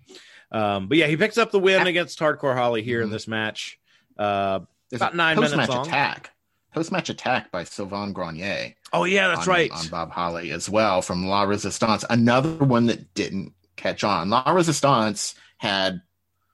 [0.51, 3.13] Um but yeah he picks up the win against Hardcore Holly here in Mhm.
[3.13, 3.79] this match.
[4.19, 4.61] Uh
[4.91, 5.87] There's about nine minutes post-match long.
[5.87, 6.31] attack
[6.75, 9.71] post-match attack by sylvain grenier oh yeah that's on, right.
[9.71, 12.05] on Bob Holly as well from La Resistance.
[12.11, 14.29] Another one that didn't catch on.
[14.31, 16.03] La Resistance had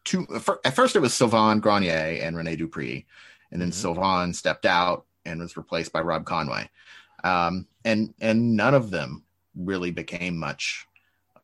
[0.08, 0.26] two.
[0.64, 3.06] At first, it was Sylvain Grenier and Rene Dupree,
[3.50, 3.74] and then Mhm.
[3.74, 6.70] Sylvain stepped out and was replaced by Rob Conway.
[7.24, 10.86] Um, and and none of them really became much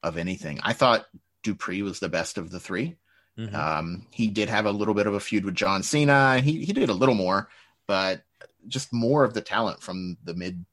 [0.03, 0.61] of anything.
[0.63, 1.07] I thought
[1.43, 2.97] Dupree was the best of the three.
[3.37, 3.53] Mhm.
[3.55, 6.41] Um, he did have a little bit of a feud with John Cena.
[6.41, 7.49] He he did a little more,
[7.87, 8.25] but
[8.69, 10.65] just more of the talent from the mid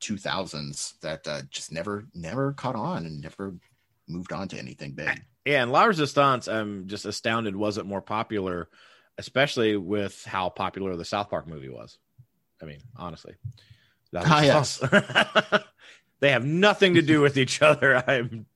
[0.00, 3.54] 2000s that uh, just never never caught on and never
[4.08, 5.24] moved on to anything big.
[5.44, 8.68] Yeah, and La Resistance, I'm just astounded wasn't more popular,
[9.18, 11.98] especially with how popular the South Park movie was.
[12.60, 13.34] I mean, honestly.
[14.14, 14.82] Ah, yes.
[16.20, 17.96] They have nothing to do with each other.
[18.08, 18.46] I'm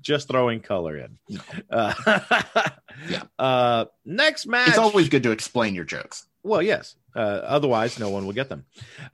[0.00, 1.18] just throwing color in.
[1.28, 1.40] No.
[1.70, 1.94] Uh,
[3.08, 3.22] Yeah.
[3.38, 4.70] Uh, next match.
[4.70, 6.26] It's always good to explain your jokes.
[6.42, 6.96] Well, yes.
[7.14, 8.64] Uh, otherwise, no one will get them.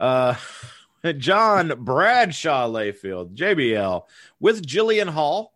[0.01, 0.35] Uh,
[1.19, 4.05] John Bradshaw Layfield, JBL,
[4.41, 5.53] with Jillian Hall,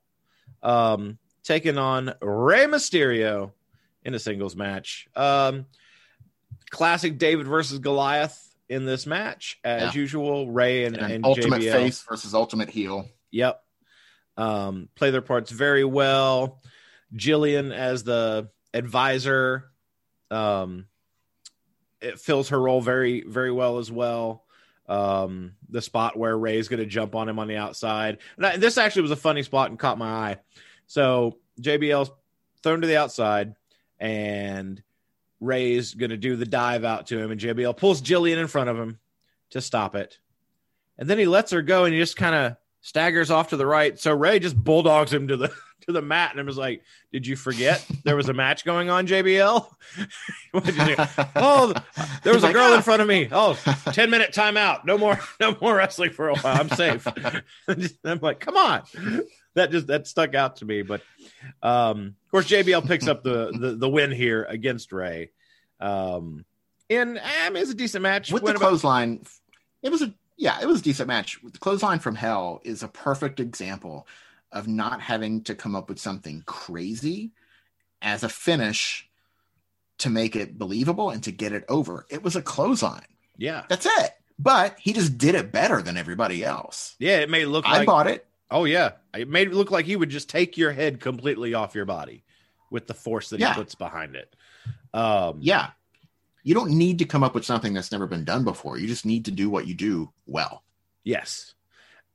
[0.62, 3.52] um, taking on Rey Mysterio
[4.04, 5.08] in a singles match.
[5.16, 5.66] Um,
[6.70, 10.00] classic David versus Goliath in this match, as Yeah.
[10.00, 10.50] usual.
[10.50, 11.72] Ray and, And, and ultimate JBL.
[11.72, 13.08] face versus ultimate heel.
[13.30, 13.62] Yep.
[14.36, 16.62] Um, play their parts very well.
[17.14, 19.70] Jillian as the advisor,
[20.30, 20.86] um,
[22.00, 24.44] it fills her role very, very well as well.
[24.88, 28.18] Um, the spot where Ray's going to jump on him on the outside.
[28.36, 30.38] And I- this actually was a funny spot and caught my eye.
[30.92, 32.10] So JBL's
[32.62, 33.54] thrown to the outside,
[33.98, 34.82] and
[35.40, 38.68] Ray's going to do the dive out to him, and JBL pulls Jillian in front
[38.68, 38.98] of him
[39.52, 40.18] to stop it.
[40.98, 43.64] And then he lets her go, and he just kind of staggers off to the
[43.64, 43.98] right.
[43.98, 45.48] So Ray just bulldogs him to the
[45.86, 48.90] to the mat, and I was like, "Did you forget there was a match going
[48.90, 49.66] on, JBL?
[50.50, 50.96] what did you do?
[51.36, 51.72] Oh,
[52.22, 53.28] there was a girl in "Ah." front of me.
[53.32, 54.84] Oh, 10 minute timeout.
[54.84, 56.60] No more, no more wrestling for a while.
[56.60, 57.08] I'm safe.
[58.04, 58.82] I'm like, come on.
[59.54, 60.82] That just that stuck out to me.
[60.82, 61.02] But
[61.62, 65.30] um, of course, JBL picks up the the, the win here against Ray.
[65.80, 66.44] Um,
[66.88, 68.30] and I mean, it's a decent match.
[68.32, 69.24] with the about- clothesline
[69.82, 72.88] it was a yeah it was a decent match the clothesline from hell is a
[72.88, 74.06] perfect example
[74.52, 77.32] of not having to come up with something crazy
[78.00, 79.08] as a finish
[79.98, 83.02] to make it believable and to get it over it was a clothesline
[83.36, 87.18] yeah, that's it but he just did it better than everybody else yeah.
[87.18, 89.96] It may look i like bought it oh yeah, it made it look like he
[89.96, 92.24] would just take your head completely off your body
[92.70, 93.54] with the force that Yeah.
[93.54, 94.34] he puts behind it.
[94.94, 95.70] Um, yeah
[96.44, 99.06] you don't need to come up with something that's never been done before you just
[99.06, 100.62] need to do what you do well
[101.04, 101.54] Yes.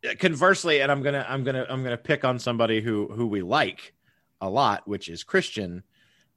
[0.07, 3.41] Uh, Conversely, and I'm gonna I'm gonna I'm gonna pick on somebody who who we
[3.41, 3.93] like
[4.39, 5.81] a lot, which is Christian.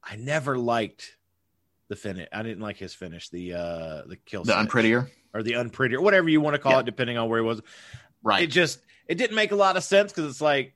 [0.03, 1.15] I never liked
[1.89, 2.27] the finish.
[2.33, 3.29] I didn't like his finish.
[3.29, 6.79] The uh the kill the unprettier or the unprettier, whatever you want to call Yeah.
[6.79, 7.61] it, depending on where he was.
[8.23, 8.79] right It just
[9.11, 10.73] it didn't make a lot of sense because it's like,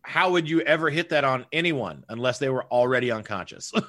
[0.00, 3.72] how would you ever hit that on anyone unless they were already unconscious?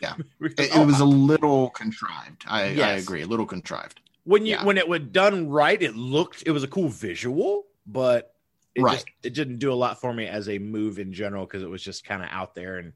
[0.00, 0.14] Yeah.
[0.40, 4.52] It, it was oh, a little contrived i, I agree a little contrived when you
[4.52, 4.64] Yeah.
[4.64, 8.34] when it was done right, it looked it was a cool visual, but
[8.76, 8.92] it Right.
[8.92, 11.68] just it didn't do a lot for me as a move in general because it
[11.68, 12.92] was just kind of out there and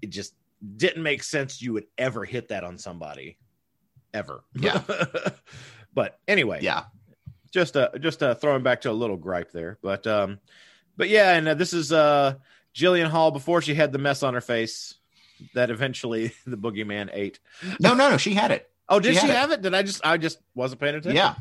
[0.00, 0.34] it just
[0.78, 3.36] didn't make sense you would ever hit that on somebody
[4.14, 4.42] ever.
[4.54, 4.82] Yeah.
[5.94, 6.84] but anyway, yeah
[7.50, 9.78] just uh just uh throwing back to a little gripe there.
[9.82, 10.38] But um
[10.96, 12.34] but yeah, and uh, this is uh
[12.74, 14.94] Jillian Hall before she had the mess on her face
[15.54, 17.40] that eventually the boogeyman ate.
[17.80, 18.16] No, no, no.
[18.16, 18.70] She had it.
[18.88, 19.36] Oh, did She she, had it.
[19.36, 19.62] have it?
[19.62, 21.16] Did I just I just wasn't paying attention?
[21.16, 21.34] Yeah,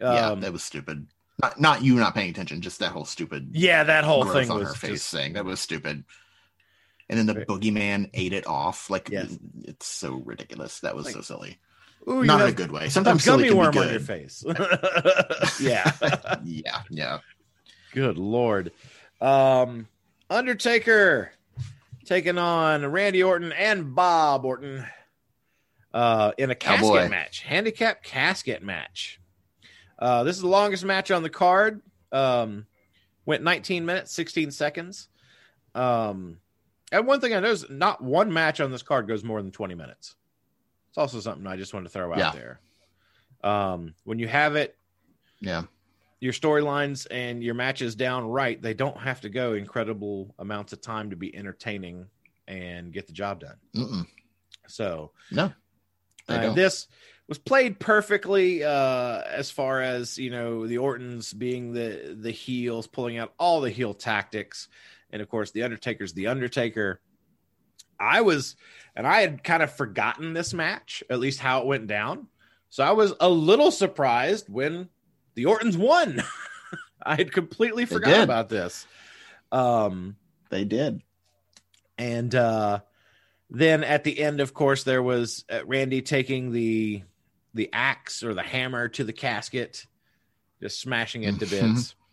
[0.00, 0.28] yeah.
[0.30, 1.06] Um, That was stupid.
[1.42, 2.60] Not, not you not paying attention.
[2.60, 5.32] Just that whole stupid yeah, that whole thing on was her face just- thing.
[5.34, 6.04] That was stupid.
[7.08, 7.46] And then the Right.
[7.46, 8.88] boogeyman ate it off.
[8.88, 9.36] Like Yes.
[9.64, 10.80] it's so ridiculous.
[10.80, 11.58] That was Like, so silly.
[12.08, 12.88] Ooh, Not in a good way.
[12.88, 14.44] Sometimes gummy worm on your face.
[15.60, 15.90] yeah.
[16.44, 17.18] yeah, yeah.
[17.92, 18.72] Good lord.
[19.20, 19.88] Um,
[20.28, 21.32] Undertaker
[22.04, 24.84] taking on Randy Orton and Bob Orton
[25.94, 27.08] uh, in a casket Cowboy.
[27.08, 29.20] match, handicap casket match.
[29.98, 31.80] Uh, this is the longest match on the card.
[32.12, 32.66] Um,
[33.24, 35.08] went 19 minutes, 16 seconds.
[35.74, 36.38] Um,
[36.92, 39.74] and one thing I noticed, not one match on this card goes more than 20
[39.74, 40.16] minutes.
[40.94, 42.30] It's also something I just wanted to throw out Yeah.
[42.30, 42.60] there.
[43.42, 44.78] Um, when you have it
[45.40, 45.64] Yeah.
[46.20, 50.80] your storylines and your matches down right, they don't have to go incredible amounts of
[50.80, 52.06] time to be entertaining
[52.46, 53.56] and get the job done.
[53.74, 54.06] Mm-mm.
[54.68, 55.52] So No.
[56.28, 56.86] Uh, this
[57.26, 62.86] was played perfectly uh, as far as you know the Ortons being the the heels,
[62.86, 64.68] pulling out all the heel tactics,
[65.10, 67.00] and of course the Undertaker's the Undertaker.
[67.98, 68.56] I was,
[68.94, 72.28] and I had kind of forgotten this match, at least how it went down.
[72.70, 74.88] So I was a little surprised when
[75.34, 76.22] the Ortons won.
[77.02, 78.86] I had completely forgotten about this.
[79.52, 80.16] Um,
[80.50, 81.02] They did.
[81.98, 82.80] and uh,
[83.50, 87.02] then at the end, of course, there was uh, Randy taking the
[87.52, 89.86] the axe or the hammer to the casket,
[90.60, 91.94] just smashing it to bits.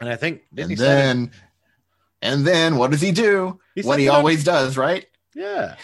[0.00, 1.30] And I think didn't and then
[2.22, 3.60] And then what does he do?
[3.74, 5.06] He what he it on- always does, right?
[5.34, 5.76] Yeah.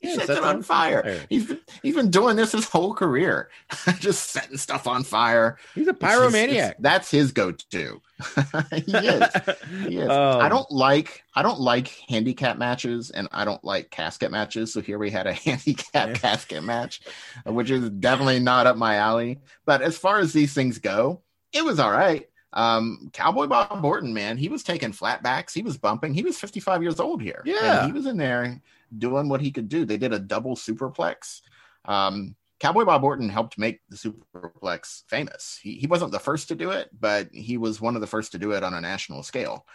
[0.00, 1.02] He Yeah, sets it on on fire.
[1.02, 1.20] fire.
[1.30, 3.48] He's been, he's been doing this his whole career,
[4.00, 5.56] just setting stuff on fire.
[5.74, 6.48] He's a It's pyromaniac.
[6.50, 8.02] it's- that's his go-to.
[8.74, 9.22] he is.
[9.88, 10.08] He is.
[10.10, 14.72] Um, I don't like I don't like handicap matches and I don't like casket matches.
[14.74, 16.14] So here we had a handicap Yeah.
[16.14, 17.00] casket match,
[17.46, 19.40] which is definitely not up my alley.
[19.66, 22.28] But as far as these things go, it was all right.
[22.54, 26.82] Um, Cowboy Bob Orton, man, he was taking flatbacks, he was bumping, he was 55
[26.82, 27.42] years old here.
[27.44, 27.80] Yeah.
[27.80, 28.60] And he was in there
[28.96, 29.84] doing what he could do.
[29.84, 31.40] They did a double superplex.
[31.84, 35.58] Um, Cowboy Bob Orton helped make the superplex famous.
[35.60, 38.32] He, he wasn't the first to do it, but he was one of the first
[38.32, 39.66] to do it on a national scale.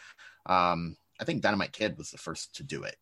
[0.45, 2.95] Um, I think Dynamite Kid was the first to do it.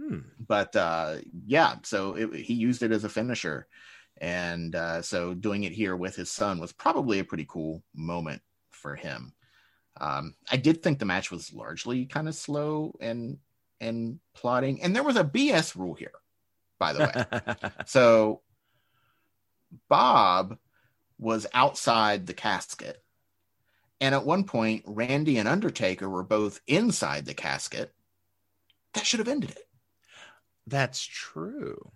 [0.00, 0.20] Hmm.
[0.46, 3.66] But uh, yeah, so it, he used it as a finisher.
[4.20, 8.42] And uh, so doing it here with his son was probably a pretty cool moment
[8.78, 9.32] for him.
[10.00, 13.38] Um, I did think the match was largely kind of slow and
[13.80, 16.12] and plotting, and there was a BS rule here,
[16.78, 17.70] by the way.
[17.86, 18.42] So
[19.88, 20.58] Bob
[21.18, 23.02] was outside the casket.
[24.00, 27.92] And at one point, Randy and Undertaker were both inside the casket.
[28.94, 29.68] That should have ended it.
[30.66, 31.90] That's true.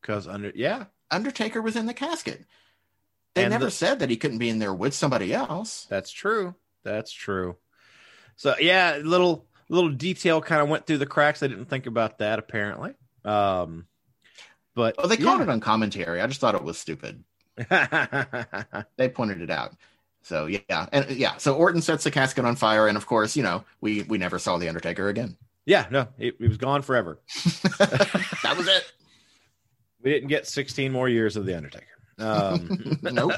[0.00, 2.44] Because under yeah, Undertaker was in the casket.
[3.34, 5.86] They And never the- said that he couldn't be in there with somebody else.
[5.90, 6.54] that's true.
[6.84, 7.56] That's true.
[8.36, 11.42] So yeah, little little detail kind of went through the cracks.
[11.42, 12.94] I didn't think about that apparently.
[13.24, 13.86] Um,
[14.74, 16.20] but Oh, they called it on commentary.
[16.20, 17.24] I just thought it was stupid.
[18.96, 19.72] They pointed it out.
[20.22, 23.42] So yeah, and yeah, so Orton sets the casket on fire, and of course, you
[23.42, 25.36] know, we we never saw the Undertaker again.
[25.66, 27.20] yeah, no, it, it was gone forever.
[27.78, 28.92] that was it.
[30.02, 31.86] We didn't get 16 more years of the Undertaker.
[32.18, 33.34] Um, Nope.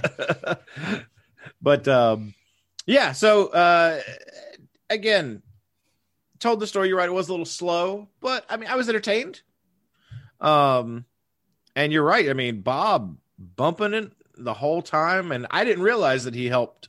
[1.62, 2.34] but um,
[2.86, 4.00] yeah, so uh,
[4.90, 5.42] again,
[6.38, 6.88] told the story.
[6.88, 9.42] You're right; it was a little slow, but I mean, I was entertained.
[10.40, 11.04] Um,
[11.74, 12.28] and you're right.
[12.28, 16.88] I mean, Bob bumping it the whole time, and I didn't realize that he helped,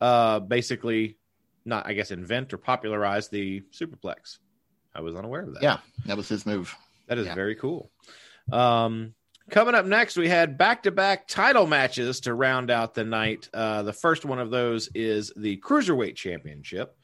[0.00, 1.16] uh, basically,
[1.64, 4.38] not I guess invent or popularize the superplex.
[4.94, 5.62] I was unaware of that.
[5.62, 6.74] Yeah, that was his move.
[7.08, 7.34] That is Yeah.
[7.34, 7.90] very cool.
[8.52, 9.14] Um,
[9.50, 13.48] coming up next, we had back to back title matches to round out the night.
[13.52, 16.96] Uh, the first one of those is the Cruiserweight Championship.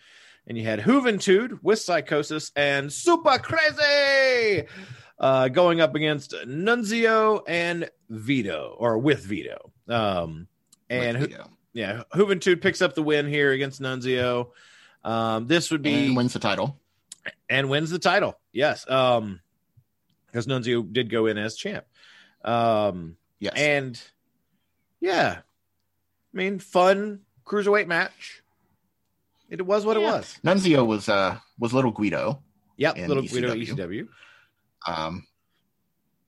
[0.46, 4.66] And you had Juventud with Psychosis and Super Crazy
[5.18, 9.70] uh, going up against Nunzio and Vito, or with Vito.
[9.88, 10.48] Um,
[10.88, 11.44] and with Vito.
[11.72, 14.48] yeah, Juventud picks up the win here against Nunzio.
[15.04, 16.78] Um, this would be and wins the title.
[17.48, 18.38] and wins the title.
[18.52, 18.88] Yes.
[18.90, 19.40] Um
[20.26, 21.84] because Nunzio did go in as champ.
[22.44, 24.00] Um Yes, and
[25.00, 25.38] yeah.
[25.40, 28.42] I mean fun cruiserweight match.
[29.48, 30.38] It was what it was.
[30.44, 32.42] Nunzio was uh was little Guido.
[32.76, 33.76] Yep, little Guido ECW.
[33.76, 34.08] ECW.
[34.86, 35.26] Um,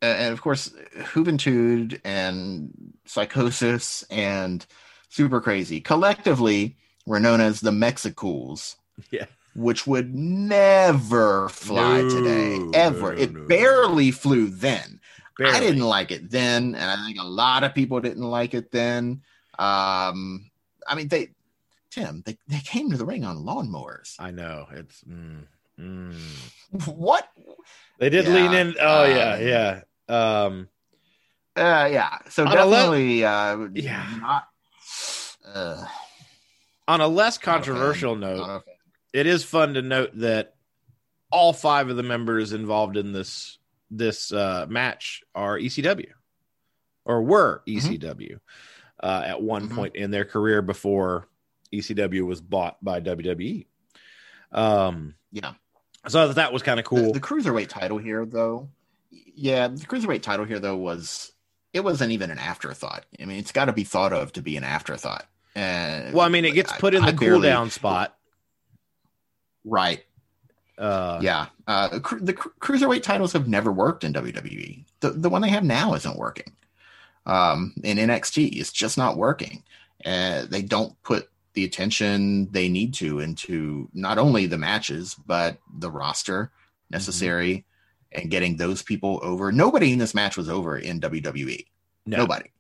[0.03, 4.67] and of course, Juventud and Psychosis and
[5.09, 8.77] Super Crazy collectively were known as the Mexicools.
[9.11, 9.27] Yeah.
[9.55, 13.15] Which would never fly No, today, ever.
[13.15, 13.45] no, it no.
[13.47, 15.01] barely flew then.
[15.41, 18.71] I didn't like it then, and I think a lot of people didn't like it
[18.71, 19.23] then.
[19.59, 20.51] Um,
[20.87, 21.29] I mean, they,
[21.91, 24.17] Tim, they, they came to the ring on lawnmowers.
[24.19, 24.67] I know.
[24.73, 25.47] It's mm,
[25.79, 26.87] mm.
[26.87, 27.29] What?
[27.99, 28.75] They did Yeah, lean in.
[28.81, 29.81] Oh yeah, um, yeah.
[30.09, 30.69] Um
[31.55, 32.19] Uh, yeah.
[32.31, 34.07] So a le- definitely, uh, Yeah.
[34.21, 34.49] not.
[35.45, 35.87] Uh,
[36.89, 38.63] on a less controversial note, Not
[39.13, 40.55] it is fun to note that
[41.31, 43.59] all five of the members involved in this
[43.95, 46.09] this uh, match are ECW
[47.05, 48.39] or were ECW
[49.03, 49.75] uh, at one Mhm.
[49.75, 51.29] point in their career before
[51.73, 53.67] ECW was bought by WWE.
[54.51, 55.55] Um, Yeah.
[56.09, 57.07] so I that was kind of cool.
[57.13, 58.71] The, the cruiserweight title here, though,
[59.11, 61.33] yeah, the cruiserweight title here, though, was
[61.73, 63.05] it wasn't even an afterthought.
[63.21, 65.27] I mean, it's got to be thought of to be an afterthought.
[65.57, 68.17] Uh, well, I mean, it gets I- put in I the cool barely- down spot.
[69.65, 70.05] right?
[70.83, 74.85] Uh, yeah, uh, cru- the cru- cruiserweight titles have never worked in WWE.
[74.99, 76.53] The the one they have now isn't working.
[77.25, 79.63] Um, in NXT, it's just not working.
[80.05, 85.59] Uh, they don't put the attention they need to into not only the matches but
[85.79, 86.51] the roster
[86.91, 87.65] necessary
[88.11, 89.53] and getting those people over.
[89.53, 91.65] Nobody in this match was over in WWE.
[92.07, 92.17] no.
[92.17, 92.51] Nobody.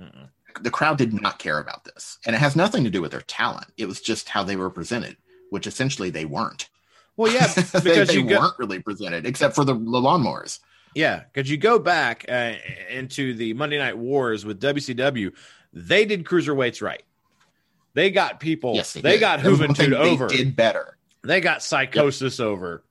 [0.00, 0.28] Mm-mm.
[0.60, 3.22] The crowd did not care about this, and it has nothing to do with their
[3.22, 3.68] talent.
[3.76, 5.16] It was just how they were presented,
[5.50, 6.68] which essentially they weren't.
[7.16, 10.60] Well, yeah, They- because they, you go, weren't really presented, except for the, the lawnmowers.
[10.94, 12.52] Yeah, because you go back uh,
[12.90, 15.32] into the Monday Night Wars with WCW,
[15.72, 17.02] they did cruiserweights right.
[17.94, 18.74] They got people.
[18.74, 19.20] Yes, they, did.
[19.20, 20.28] got That was one thing Juventud they over.
[20.28, 20.96] Did better.
[21.22, 22.84] They got Psychosis over.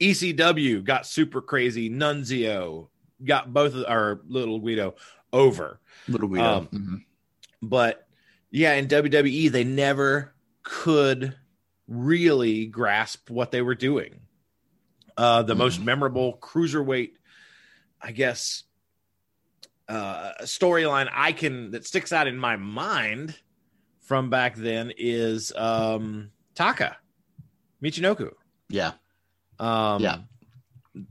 [0.00, 1.88] ECW got super crazy.
[1.90, 2.88] Nunzio
[3.24, 4.94] got both of our little Guido
[5.32, 5.80] over.
[6.08, 6.44] Little Guido.
[6.44, 7.04] Um, Mhm.
[7.62, 8.06] But
[8.50, 11.36] yeah, in WWE, they never could
[11.88, 14.20] really grasp what they were doing.
[15.16, 15.84] Uh, the most Mhm.
[15.84, 17.12] memorable cruiserweight,
[18.00, 18.64] I guess,
[19.88, 23.38] uh, storyline I can that sticks out in my mind
[24.00, 26.96] from back then is um, Taka
[27.82, 28.32] Michinoku.
[28.68, 28.92] Yeah.
[29.58, 30.18] Um, Yeah.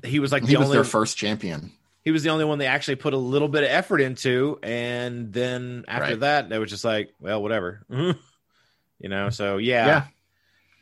[0.04, 1.72] he was like he the was only their first champion.
[2.04, 5.32] he was the only one they actually put a little bit of effort into and
[5.32, 6.20] then after Right.
[6.22, 10.08] that they was just like well whatever you know so yeah, Yeah.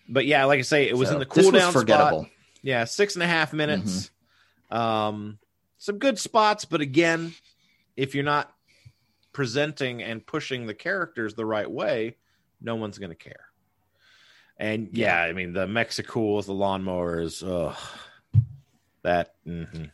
[0.10, 2.22] But yeah like i say it was So, in the this cool was down forgettable.
[2.24, 2.32] spot
[2.64, 4.12] yeah six and a half minutes
[4.72, 4.78] Mm-hmm.
[4.78, 5.39] um
[5.78, 7.34] some good spots but again
[7.95, 8.53] if you're not
[9.34, 12.16] presenting and pushing the characters the right way
[12.62, 13.45] no one's gonna care
[14.57, 17.78] and yeah, i mean the mexicools the lawnmowers ugh,
[19.03, 19.91] that mhm.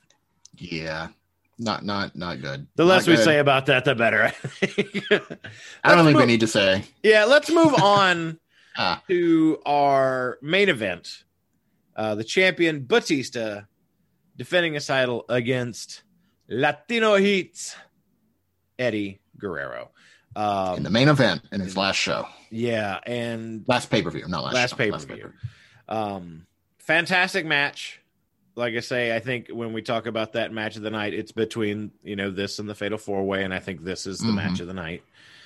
[0.57, 1.09] Yeah.
[1.59, 2.67] Not not not good.
[2.75, 3.23] The less Not we good.
[3.25, 4.23] say about that, the better.
[4.23, 5.03] I think.
[5.11, 6.83] I don't Let's think we need to say.
[7.03, 8.39] Yeah, let's move on.
[9.07, 11.23] To our main event.
[11.95, 13.61] Uh, the champion Batista
[14.35, 16.03] defending his title against
[16.49, 17.75] Latino Heat's
[18.77, 19.91] Eddie Guerrero.
[20.35, 24.27] in Um, the main event in his last show, yeah, and last pay per view,
[24.27, 25.07] not last, Last show, pay-per-view.
[25.15, 25.33] pay-per-view.
[25.87, 26.45] Um,
[26.79, 28.01] fantastic match.
[28.57, 31.31] Like I say, I think when we talk about that match of the night, it's
[31.31, 34.27] between you know this and the Fatal Four Way, and I think this is the
[34.27, 34.35] Mhm.
[34.35, 35.03] match of the night.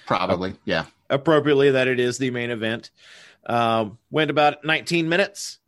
[0.10, 0.86] Probably, yeah.
[1.08, 2.90] Appropriately, that it is the main event.
[3.46, 5.60] Um, went about 19 minutes.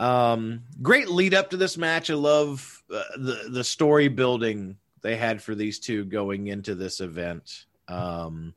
[0.00, 2.10] Um, great lead up to this match.
[2.10, 7.00] I love uh, the the story building they had for these two going into this
[7.00, 7.66] event.
[7.86, 8.54] Um,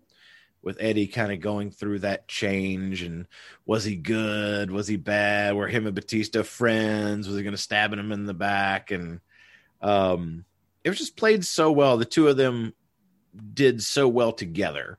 [0.63, 3.27] with Eddie kind of going through that change and
[3.67, 4.71] was he good?
[4.71, 5.53] Was he bad?
[5.53, 7.27] Were him and Batista friends?
[7.27, 8.89] Was he going to stab him in the back?
[8.89, 9.19] And
[9.83, 10.45] um,
[10.83, 11.95] it was just played so well.
[11.95, 12.73] The two of them
[13.53, 14.97] did so well together.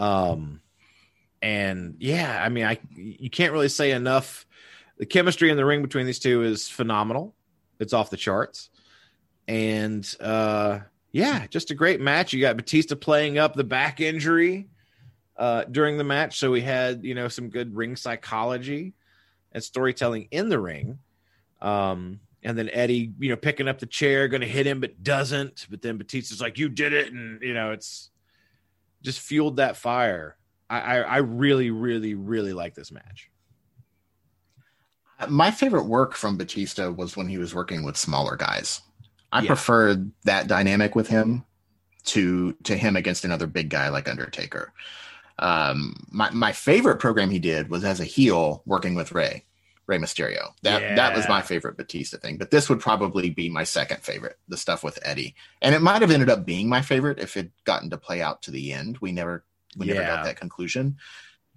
[0.00, 0.62] Um,
[1.42, 4.46] and yeah, I mean, I you can't really say enough.
[4.98, 7.34] The chemistry in the ring between these two is phenomenal.
[7.78, 8.70] It's off the charts.
[9.46, 10.80] And uh
[11.12, 12.32] yeah, just a great match.
[12.32, 14.68] You got Batista playing up the back injury
[15.36, 18.94] uh during the match, so we had, you know, some good ring psychology
[19.52, 20.98] and storytelling in the ring.
[21.60, 25.02] Um and then Eddie, you know, picking up the chair, going to hit him, but
[25.02, 25.66] doesn't.
[25.68, 28.09] But then Batista's like, "You did it," and you know, it's
[29.02, 30.36] just fueled that fire.
[30.68, 33.30] I, I, I really, really, really like this match.
[35.28, 38.80] My favorite work from Batista was when he was working with smaller guys.
[39.32, 39.48] I Yeah.
[39.48, 41.44] preferred that dynamic with him
[42.06, 44.72] to to him against another big guy like Undertaker.
[45.38, 49.44] Um, my my favorite program he did was as a heel working with Ray,
[49.90, 50.52] Rey Mysterio.
[50.62, 52.38] That that was my favorite Batista thing.
[52.38, 55.34] But this would probably be my second favorite, the stuff with Eddie.
[55.60, 58.42] And it might have ended up being my favorite if it gotten to play out
[58.42, 58.98] to the end.
[58.98, 59.44] We never
[59.76, 60.96] we never got that conclusion.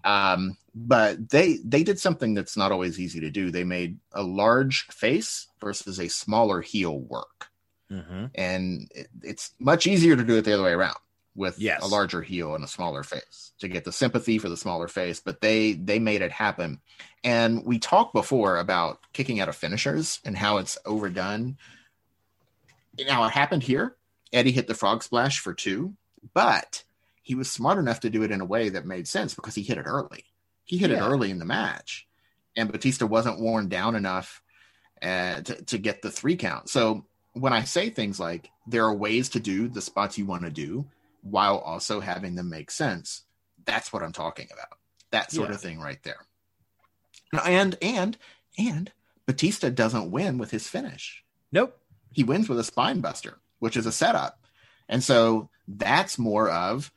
[0.03, 3.51] Um, but they they did something that's not always easy to do.
[3.51, 7.47] They made a large face versus a smaller heel work,
[7.91, 8.25] Mm-hmm.
[8.36, 10.97] and it, it's much easier to do it the other way around
[11.36, 11.81] with Yes.
[11.84, 15.19] a larger heel and a smaller face to get the sympathy for the smaller face.
[15.19, 16.79] But they they made it happen,
[17.23, 21.57] and we talked before about kicking out of finishers and how it's overdone.
[23.07, 23.95] Now it happened here.
[24.31, 25.93] Eddie hit the frog splash for two,
[26.34, 26.84] but
[27.21, 29.61] he was smart enough to do it in a way that made sense because he
[29.63, 30.25] hit it early.
[30.65, 32.07] He hit it early in the match,
[32.55, 34.41] and Batista wasn't worn down enough
[35.01, 36.69] uh, to, to get the three count.
[36.69, 40.43] So when I say things like there are ways to do the spots you want
[40.43, 40.86] to do
[41.24, 43.24] while also having them make sense,
[43.65, 44.78] that's what I'm talking about.
[45.11, 45.55] That sort Yeah.
[45.55, 46.26] of thing right there.
[47.45, 48.17] And and
[48.57, 48.91] and
[49.26, 51.80] Batista doesn't win with his finish Nope.
[52.11, 54.39] he wins with a spine buster, which is a setup.
[54.89, 56.91] And so that's more of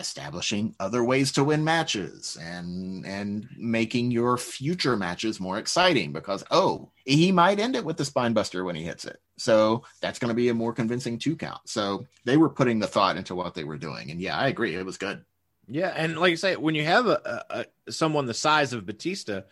[0.00, 6.42] establishing other ways to win matches and and making your future matches more exciting because
[6.50, 9.20] oh, he might end it with the spine buster when he hits it.
[9.36, 11.60] So that's going to be a more convincing two count.
[11.66, 14.10] So they were putting the thought into what they were doing.
[14.10, 14.74] And yeah, I agree.
[14.74, 15.24] It was good.
[15.68, 19.42] Yeah, and like you say, when you have a, a, someone the size of Batista,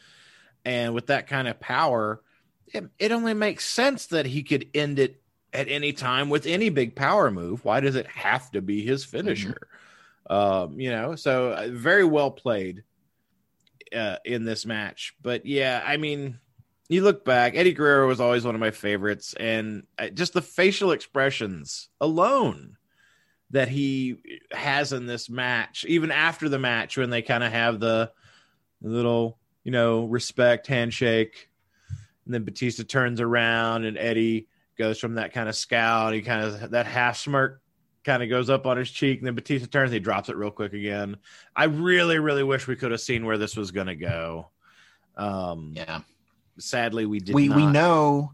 [0.65, 2.21] and with that kind of power,
[2.67, 5.23] it, it only makes sense that he could end it
[5.53, 7.65] at any time with any big power move.
[7.65, 9.49] Why does it have to be his finisher?
[9.49, 9.75] Mm-hmm.
[10.29, 12.85] Um, you know, so uh, very well played
[13.95, 15.15] uh, in this match.
[15.23, 16.39] But yeah, I mean,
[16.89, 20.43] you look back, Eddie Guerrero was always one of my favorites, and uh, just the
[20.43, 22.77] facial expressions alone
[23.51, 27.81] that he has in this match, even after the match when they kind of have
[27.81, 28.13] the
[28.83, 31.51] little you know, respect, handshake.
[32.25, 34.49] And then Batista turns around and Eddie
[34.79, 36.11] goes from that kind of scowl.
[36.11, 37.61] He kind of that half smirk
[38.09, 39.19] kind of goes up on his cheek.
[39.19, 41.17] And then Batista turns, he drops it real quick again.
[41.55, 44.49] I really, really wish we could have seen where this was going to go.
[45.17, 46.01] Um, Yeah.
[46.59, 47.57] sadly, we did we not.
[47.57, 48.33] we know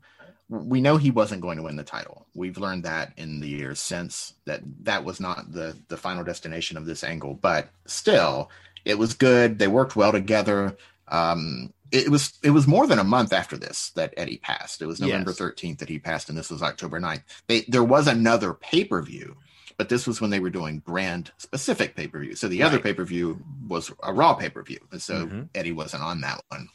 [0.49, 2.27] we know he wasn't going to win the title.
[2.35, 6.77] We've learned that in the years since that that was not the the final destination
[6.77, 8.51] of this angle, but still
[8.85, 9.59] it was good.
[9.59, 10.77] They worked well together.
[11.09, 14.83] Um it was it was more than a month after this that Eddie passed.
[14.83, 15.39] It was November Yes.
[15.41, 17.22] 13th that he passed and this was October 9th.
[17.49, 19.37] They there was another pay-per-view,
[19.77, 22.35] but this was when they were doing brand specific pay-per-view.
[22.37, 22.85] So the other Right.
[22.85, 24.81] pay-per-view was a Raw pay-per-view.
[24.93, 25.49] And so Mhm.
[25.55, 26.68] Eddie wasn't on that one.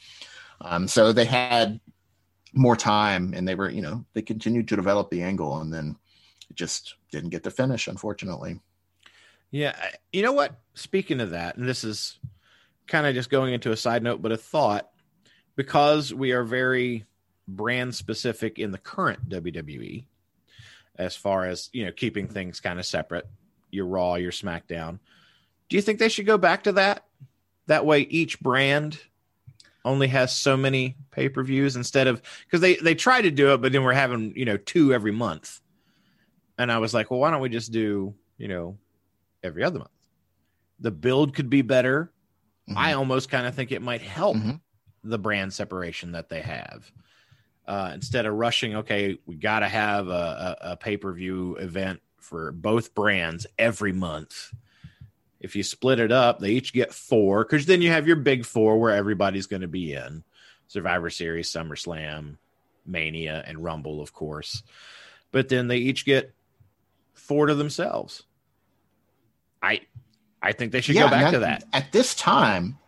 [0.60, 1.80] Um, so they had
[2.52, 5.96] more time and they were, you know, they continued to develop the angle and then
[6.50, 8.60] it just didn't get to finish, unfortunately.
[9.50, 9.74] Yeah,
[10.12, 10.60] you know what?
[10.74, 12.18] Speaking of that, and this is
[12.86, 14.90] kind of just going into a side note, but a thought
[15.56, 17.04] because we are very
[17.48, 20.04] brand specific in the current WWE,
[21.00, 23.26] as far as you know, keeping things kind of separate.
[23.70, 24.98] Your Raw, your SmackDown.
[25.68, 27.06] Do you think they should go back to that?
[27.66, 28.98] That way, each brand
[29.84, 33.52] only has so many pay per views instead of because they they try to do
[33.54, 35.60] it, but then we're having you know two every month.
[36.58, 38.76] And I was like, well, why don't we just do you know
[39.42, 39.90] every other month?
[40.80, 42.12] The build could be better.
[42.68, 42.74] Mhm.
[42.76, 44.60] I almost kind of think it might help Mhm.
[45.04, 46.90] the brand separation that they have.
[47.70, 51.54] Uh, instead of rushing, okay, we got to have a, a, a pay per view
[51.54, 54.52] event for both brands every month.
[55.38, 58.44] If you split it up, they each get four because then you have your big
[58.44, 60.24] four where everybody's going to be in
[60.66, 62.38] Survivor Series, SummerSlam,
[62.84, 64.64] Mania, and Rumble, of course.
[65.30, 66.34] But then they each get
[67.14, 68.24] four to themselves.
[69.62, 69.82] I
[70.42, 71.62] I think they should go and back to that.
[71.72, 72.78] At this time,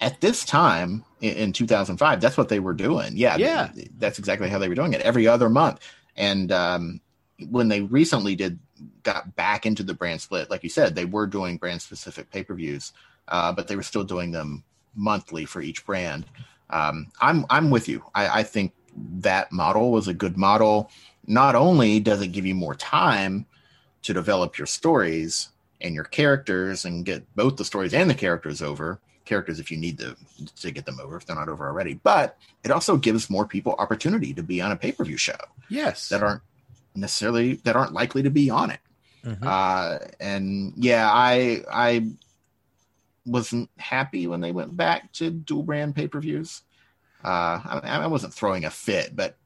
[0.00, 3.12] at this time in, in 2005, that's what they were doing.
[3.16, 3.36] Yeah.
[3.36, 3.70] Yeah.
[3.98, 5.80] that's exactly how they were doing it every other month.
[6.16, 7.00] And um,
[7.48, 8.58] when they recently did
[9.02, 12.44] got back into the brand split, like you said, they were doing brand specific pay
[12.44, 12.92] per views,
[13.28, 14.64] uh, but they were still doing them
[14.94, 16.26] monthly for each brand.
[16.70, 18.04] Um, I'm I'm with you.
[18.14, 20.90] I, I think that model was a good model.
[21.26, 23.46] Not only does it give you more time
[24.02, 25.48] to develop your stories
[25.80, 29.76] and your characters and get both the stories and the characters over characters if you
[29.76, 30.16] need to
[30.56, 33.74] to get them over if they're not over already but it also gives more people
[33.78, 35.36] opportunity to be on a pay-per-view show
[35.68, 36.08] Yes.
[36.10, 36.42] that aren't
[36.94, 38.80] necessarily that aren't likely to be on it
[39.24, 39.38] Mhm.
[39.42, 42.06] uh and yeah i i
[43.26, 46.62] wasn't happy when they went back to dual brand pay-per-views
[47.24, 49.36] uh i, I wasn't throwing a fit but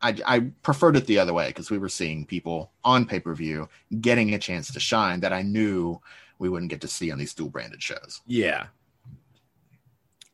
[0.00, 3.34] I, I preferred it the other way because we were seeing people on pay per
[3.34, 3.68] view
[4.00, 6.00] getting a chance to shine that I knew
[6.38, 8.20] we wouldn't get to see on these dual branded shows.
[8.24, 8.66] Yeah.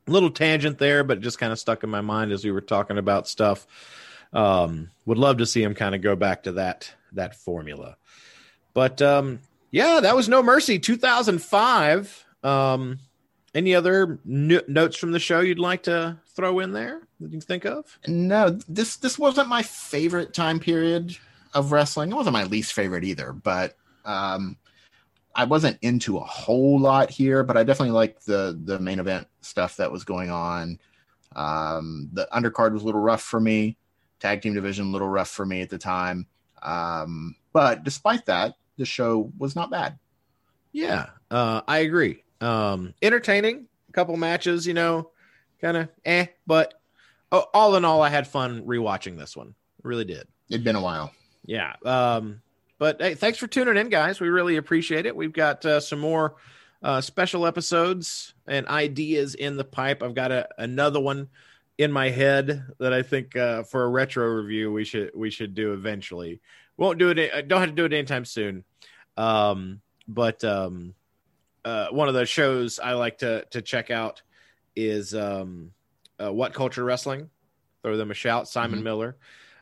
[0.07, 2.99] Little tangent there, but just kind of stuck in my mind as we were talking
[2.99, 3.67] about stuff.
[4.33, 7.97] Um, would love to see him kind of go back to that that formula.
[8.75, 9.41] But um,
[9.71, 12.25] yeah, that was No Mercy 2005.
[12.43, 12.99] Um,
[13.55, 17.41] any other no- notes from the show you'd like to throw in there that you
[17.41, 17.99] think of?
[18.07, 21.17] No, this this wasn't my favorite time period
[21.55, 22.11] of wrestling.
[22.11, 24.57] It wasn't my least favorite either, but um,
[25.35, 27.43] I wasn't into a whole lot here.
[27.43, 30.79] But I definitely liked the the main event stuff that was going on.
[31.35, 33.77] Um, the undercard was a little rough for me.
[34.21, 36.27] Tag team division a little rough for me at the time.
[36.63, 39.99] Um, but despite that, the show was not bad.
[40.73, 42.25] Yeah, uh, I agree.
[42.41, 45.11] Um, entertaining, a couple matches, you know,
[45.61, 46.75] kind of eh, but
[47.31, 49.55] oh, all in all, I had fun rewatching this one.
[49.83, 50.27] Really did.
[50.51, 51.13] It'd been a while.
[51.45, 51.75] Yeah.
[51.85, 52.43] Um,
[52.79, 54.21] but hey, thanks for tuning in, guys.
[54.21, 55.15] We really appreciate it.
[55.17, 56.37] We've got uh, some more
[56.83, 60.03] uh, special episodes and ideas in the pipe.
[60.03, 61.29] I've got a, another one
[61.79, 65.55] in my head that I think uh, for a retro review we should we should
[65.55, 66.41] do eventually.
[66.77, 67.33] Won't do it.
[67.33, 68.65] uh, Don't have to do it anytime soon.
[69.17, 70.95] Um, but um,
[71.65, 74.23] uh, one of the shows I like to to check out
[74.77, 75.71] is um,
[76.23, 77.31] uh, What Culture Wrestling.
[77.83, 78.49] Throw them a shout.
[78.49, 78.85] Simon Mhm.
[78.85, 79.17] Miller.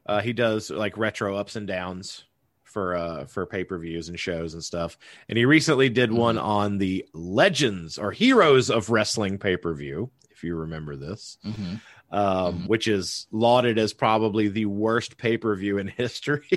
[0.06, 2.24] Uh, he does like retro ups and downs
[2.72, 4.96] for uh for pay per views and shows and stuff.
[5.28, 10.10] And he recently did one on the Legends or Heroes of Wrestling pay per view.
[10.30, 11.80] If you remember this, Mhm.
[12.10, 12.66] um, Mhm.
[12.68, 16.48] which is lauded as probably the worst pay per view in history.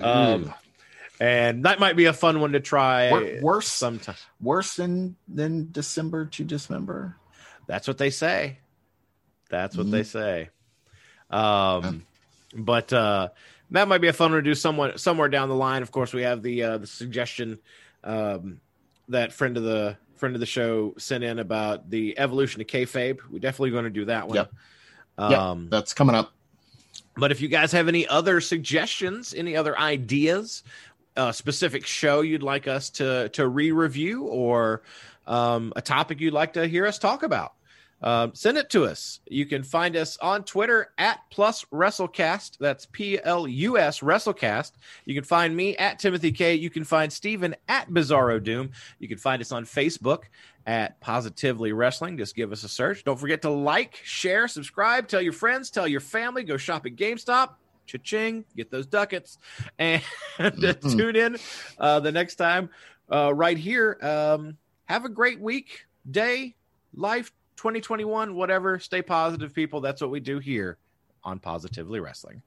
[0.00, 0.52] um,
[1.18, 4.16] and that might be a fun one to try Wor- worse sometime.
[4.40, 7.16] worse than than December to Dismember.
[7.66, 8.58] That's what they say.
[9.48, 9.90] That's what Mhm.
[9.92, 10.50] they say.
[11.30, 12.04] Um,
[12.54, 13.28] but uh,
[13.70, 15.82] that might be a fun one to do somewhere somewhere down the line.
[15.82, 17.58] Of course, we have the uh, the suggestion
[18.04, 18.60] um,
[19.08, 23.18] that friend of the friend of the show sent in about the evolution of kayfabe.
[23.30, 24.36] We're definitely going to do that one.
[24.36, 24.52] Yep.
[25.18, 26.32] Um, Yep, that's coming up.
[27.16, 30.62] But if you guys have any other suggestions, any other ideas,
[31.16, 34.82] a specific show you'd like us to to re-review, or
[35.26, 37.54] um, a topic you'd like to hear us talk about,
[38.06, 39.18] um, send it to us.
[39.28, 42.56] You can find us on Twitter at Plus WrestleCast.
[42.58, 44.72] That's P L U S WrestleCast.
[45.06, 46.54] You can find me at Timothy K.
[46.54, 48.70] You can find Steven at Bizarro Doom.
[49.00, 50.24] You can find us on Facebook
[50.66, 52.16] at Positively Wrestling.
[52.16, 53.02] Just give us a search.
[53.02, 56.94] Don't forget to like, share, subscribe, tell your friends, tell your family, go shop at
[56.94, 57.54] GameStop.
[57.86, 59.38] Cha-ching, get those ducats,
[59.78, 60.02] and
[60.38, 60.96] Mhm.
[60.96, 61.36] tune in
[61.78, 62.70] uh, the next time
[63.12, 63.98] uh, right here.
[64.00, 66.54] Um, have a great week, day,
[66.94, 68.78] life, 2021, whatever.
[68.78, 69.80] Stay positive, people.
[69.80, 70.78] That's what we do here
[71.24, 72.42] on Positively Wrestling.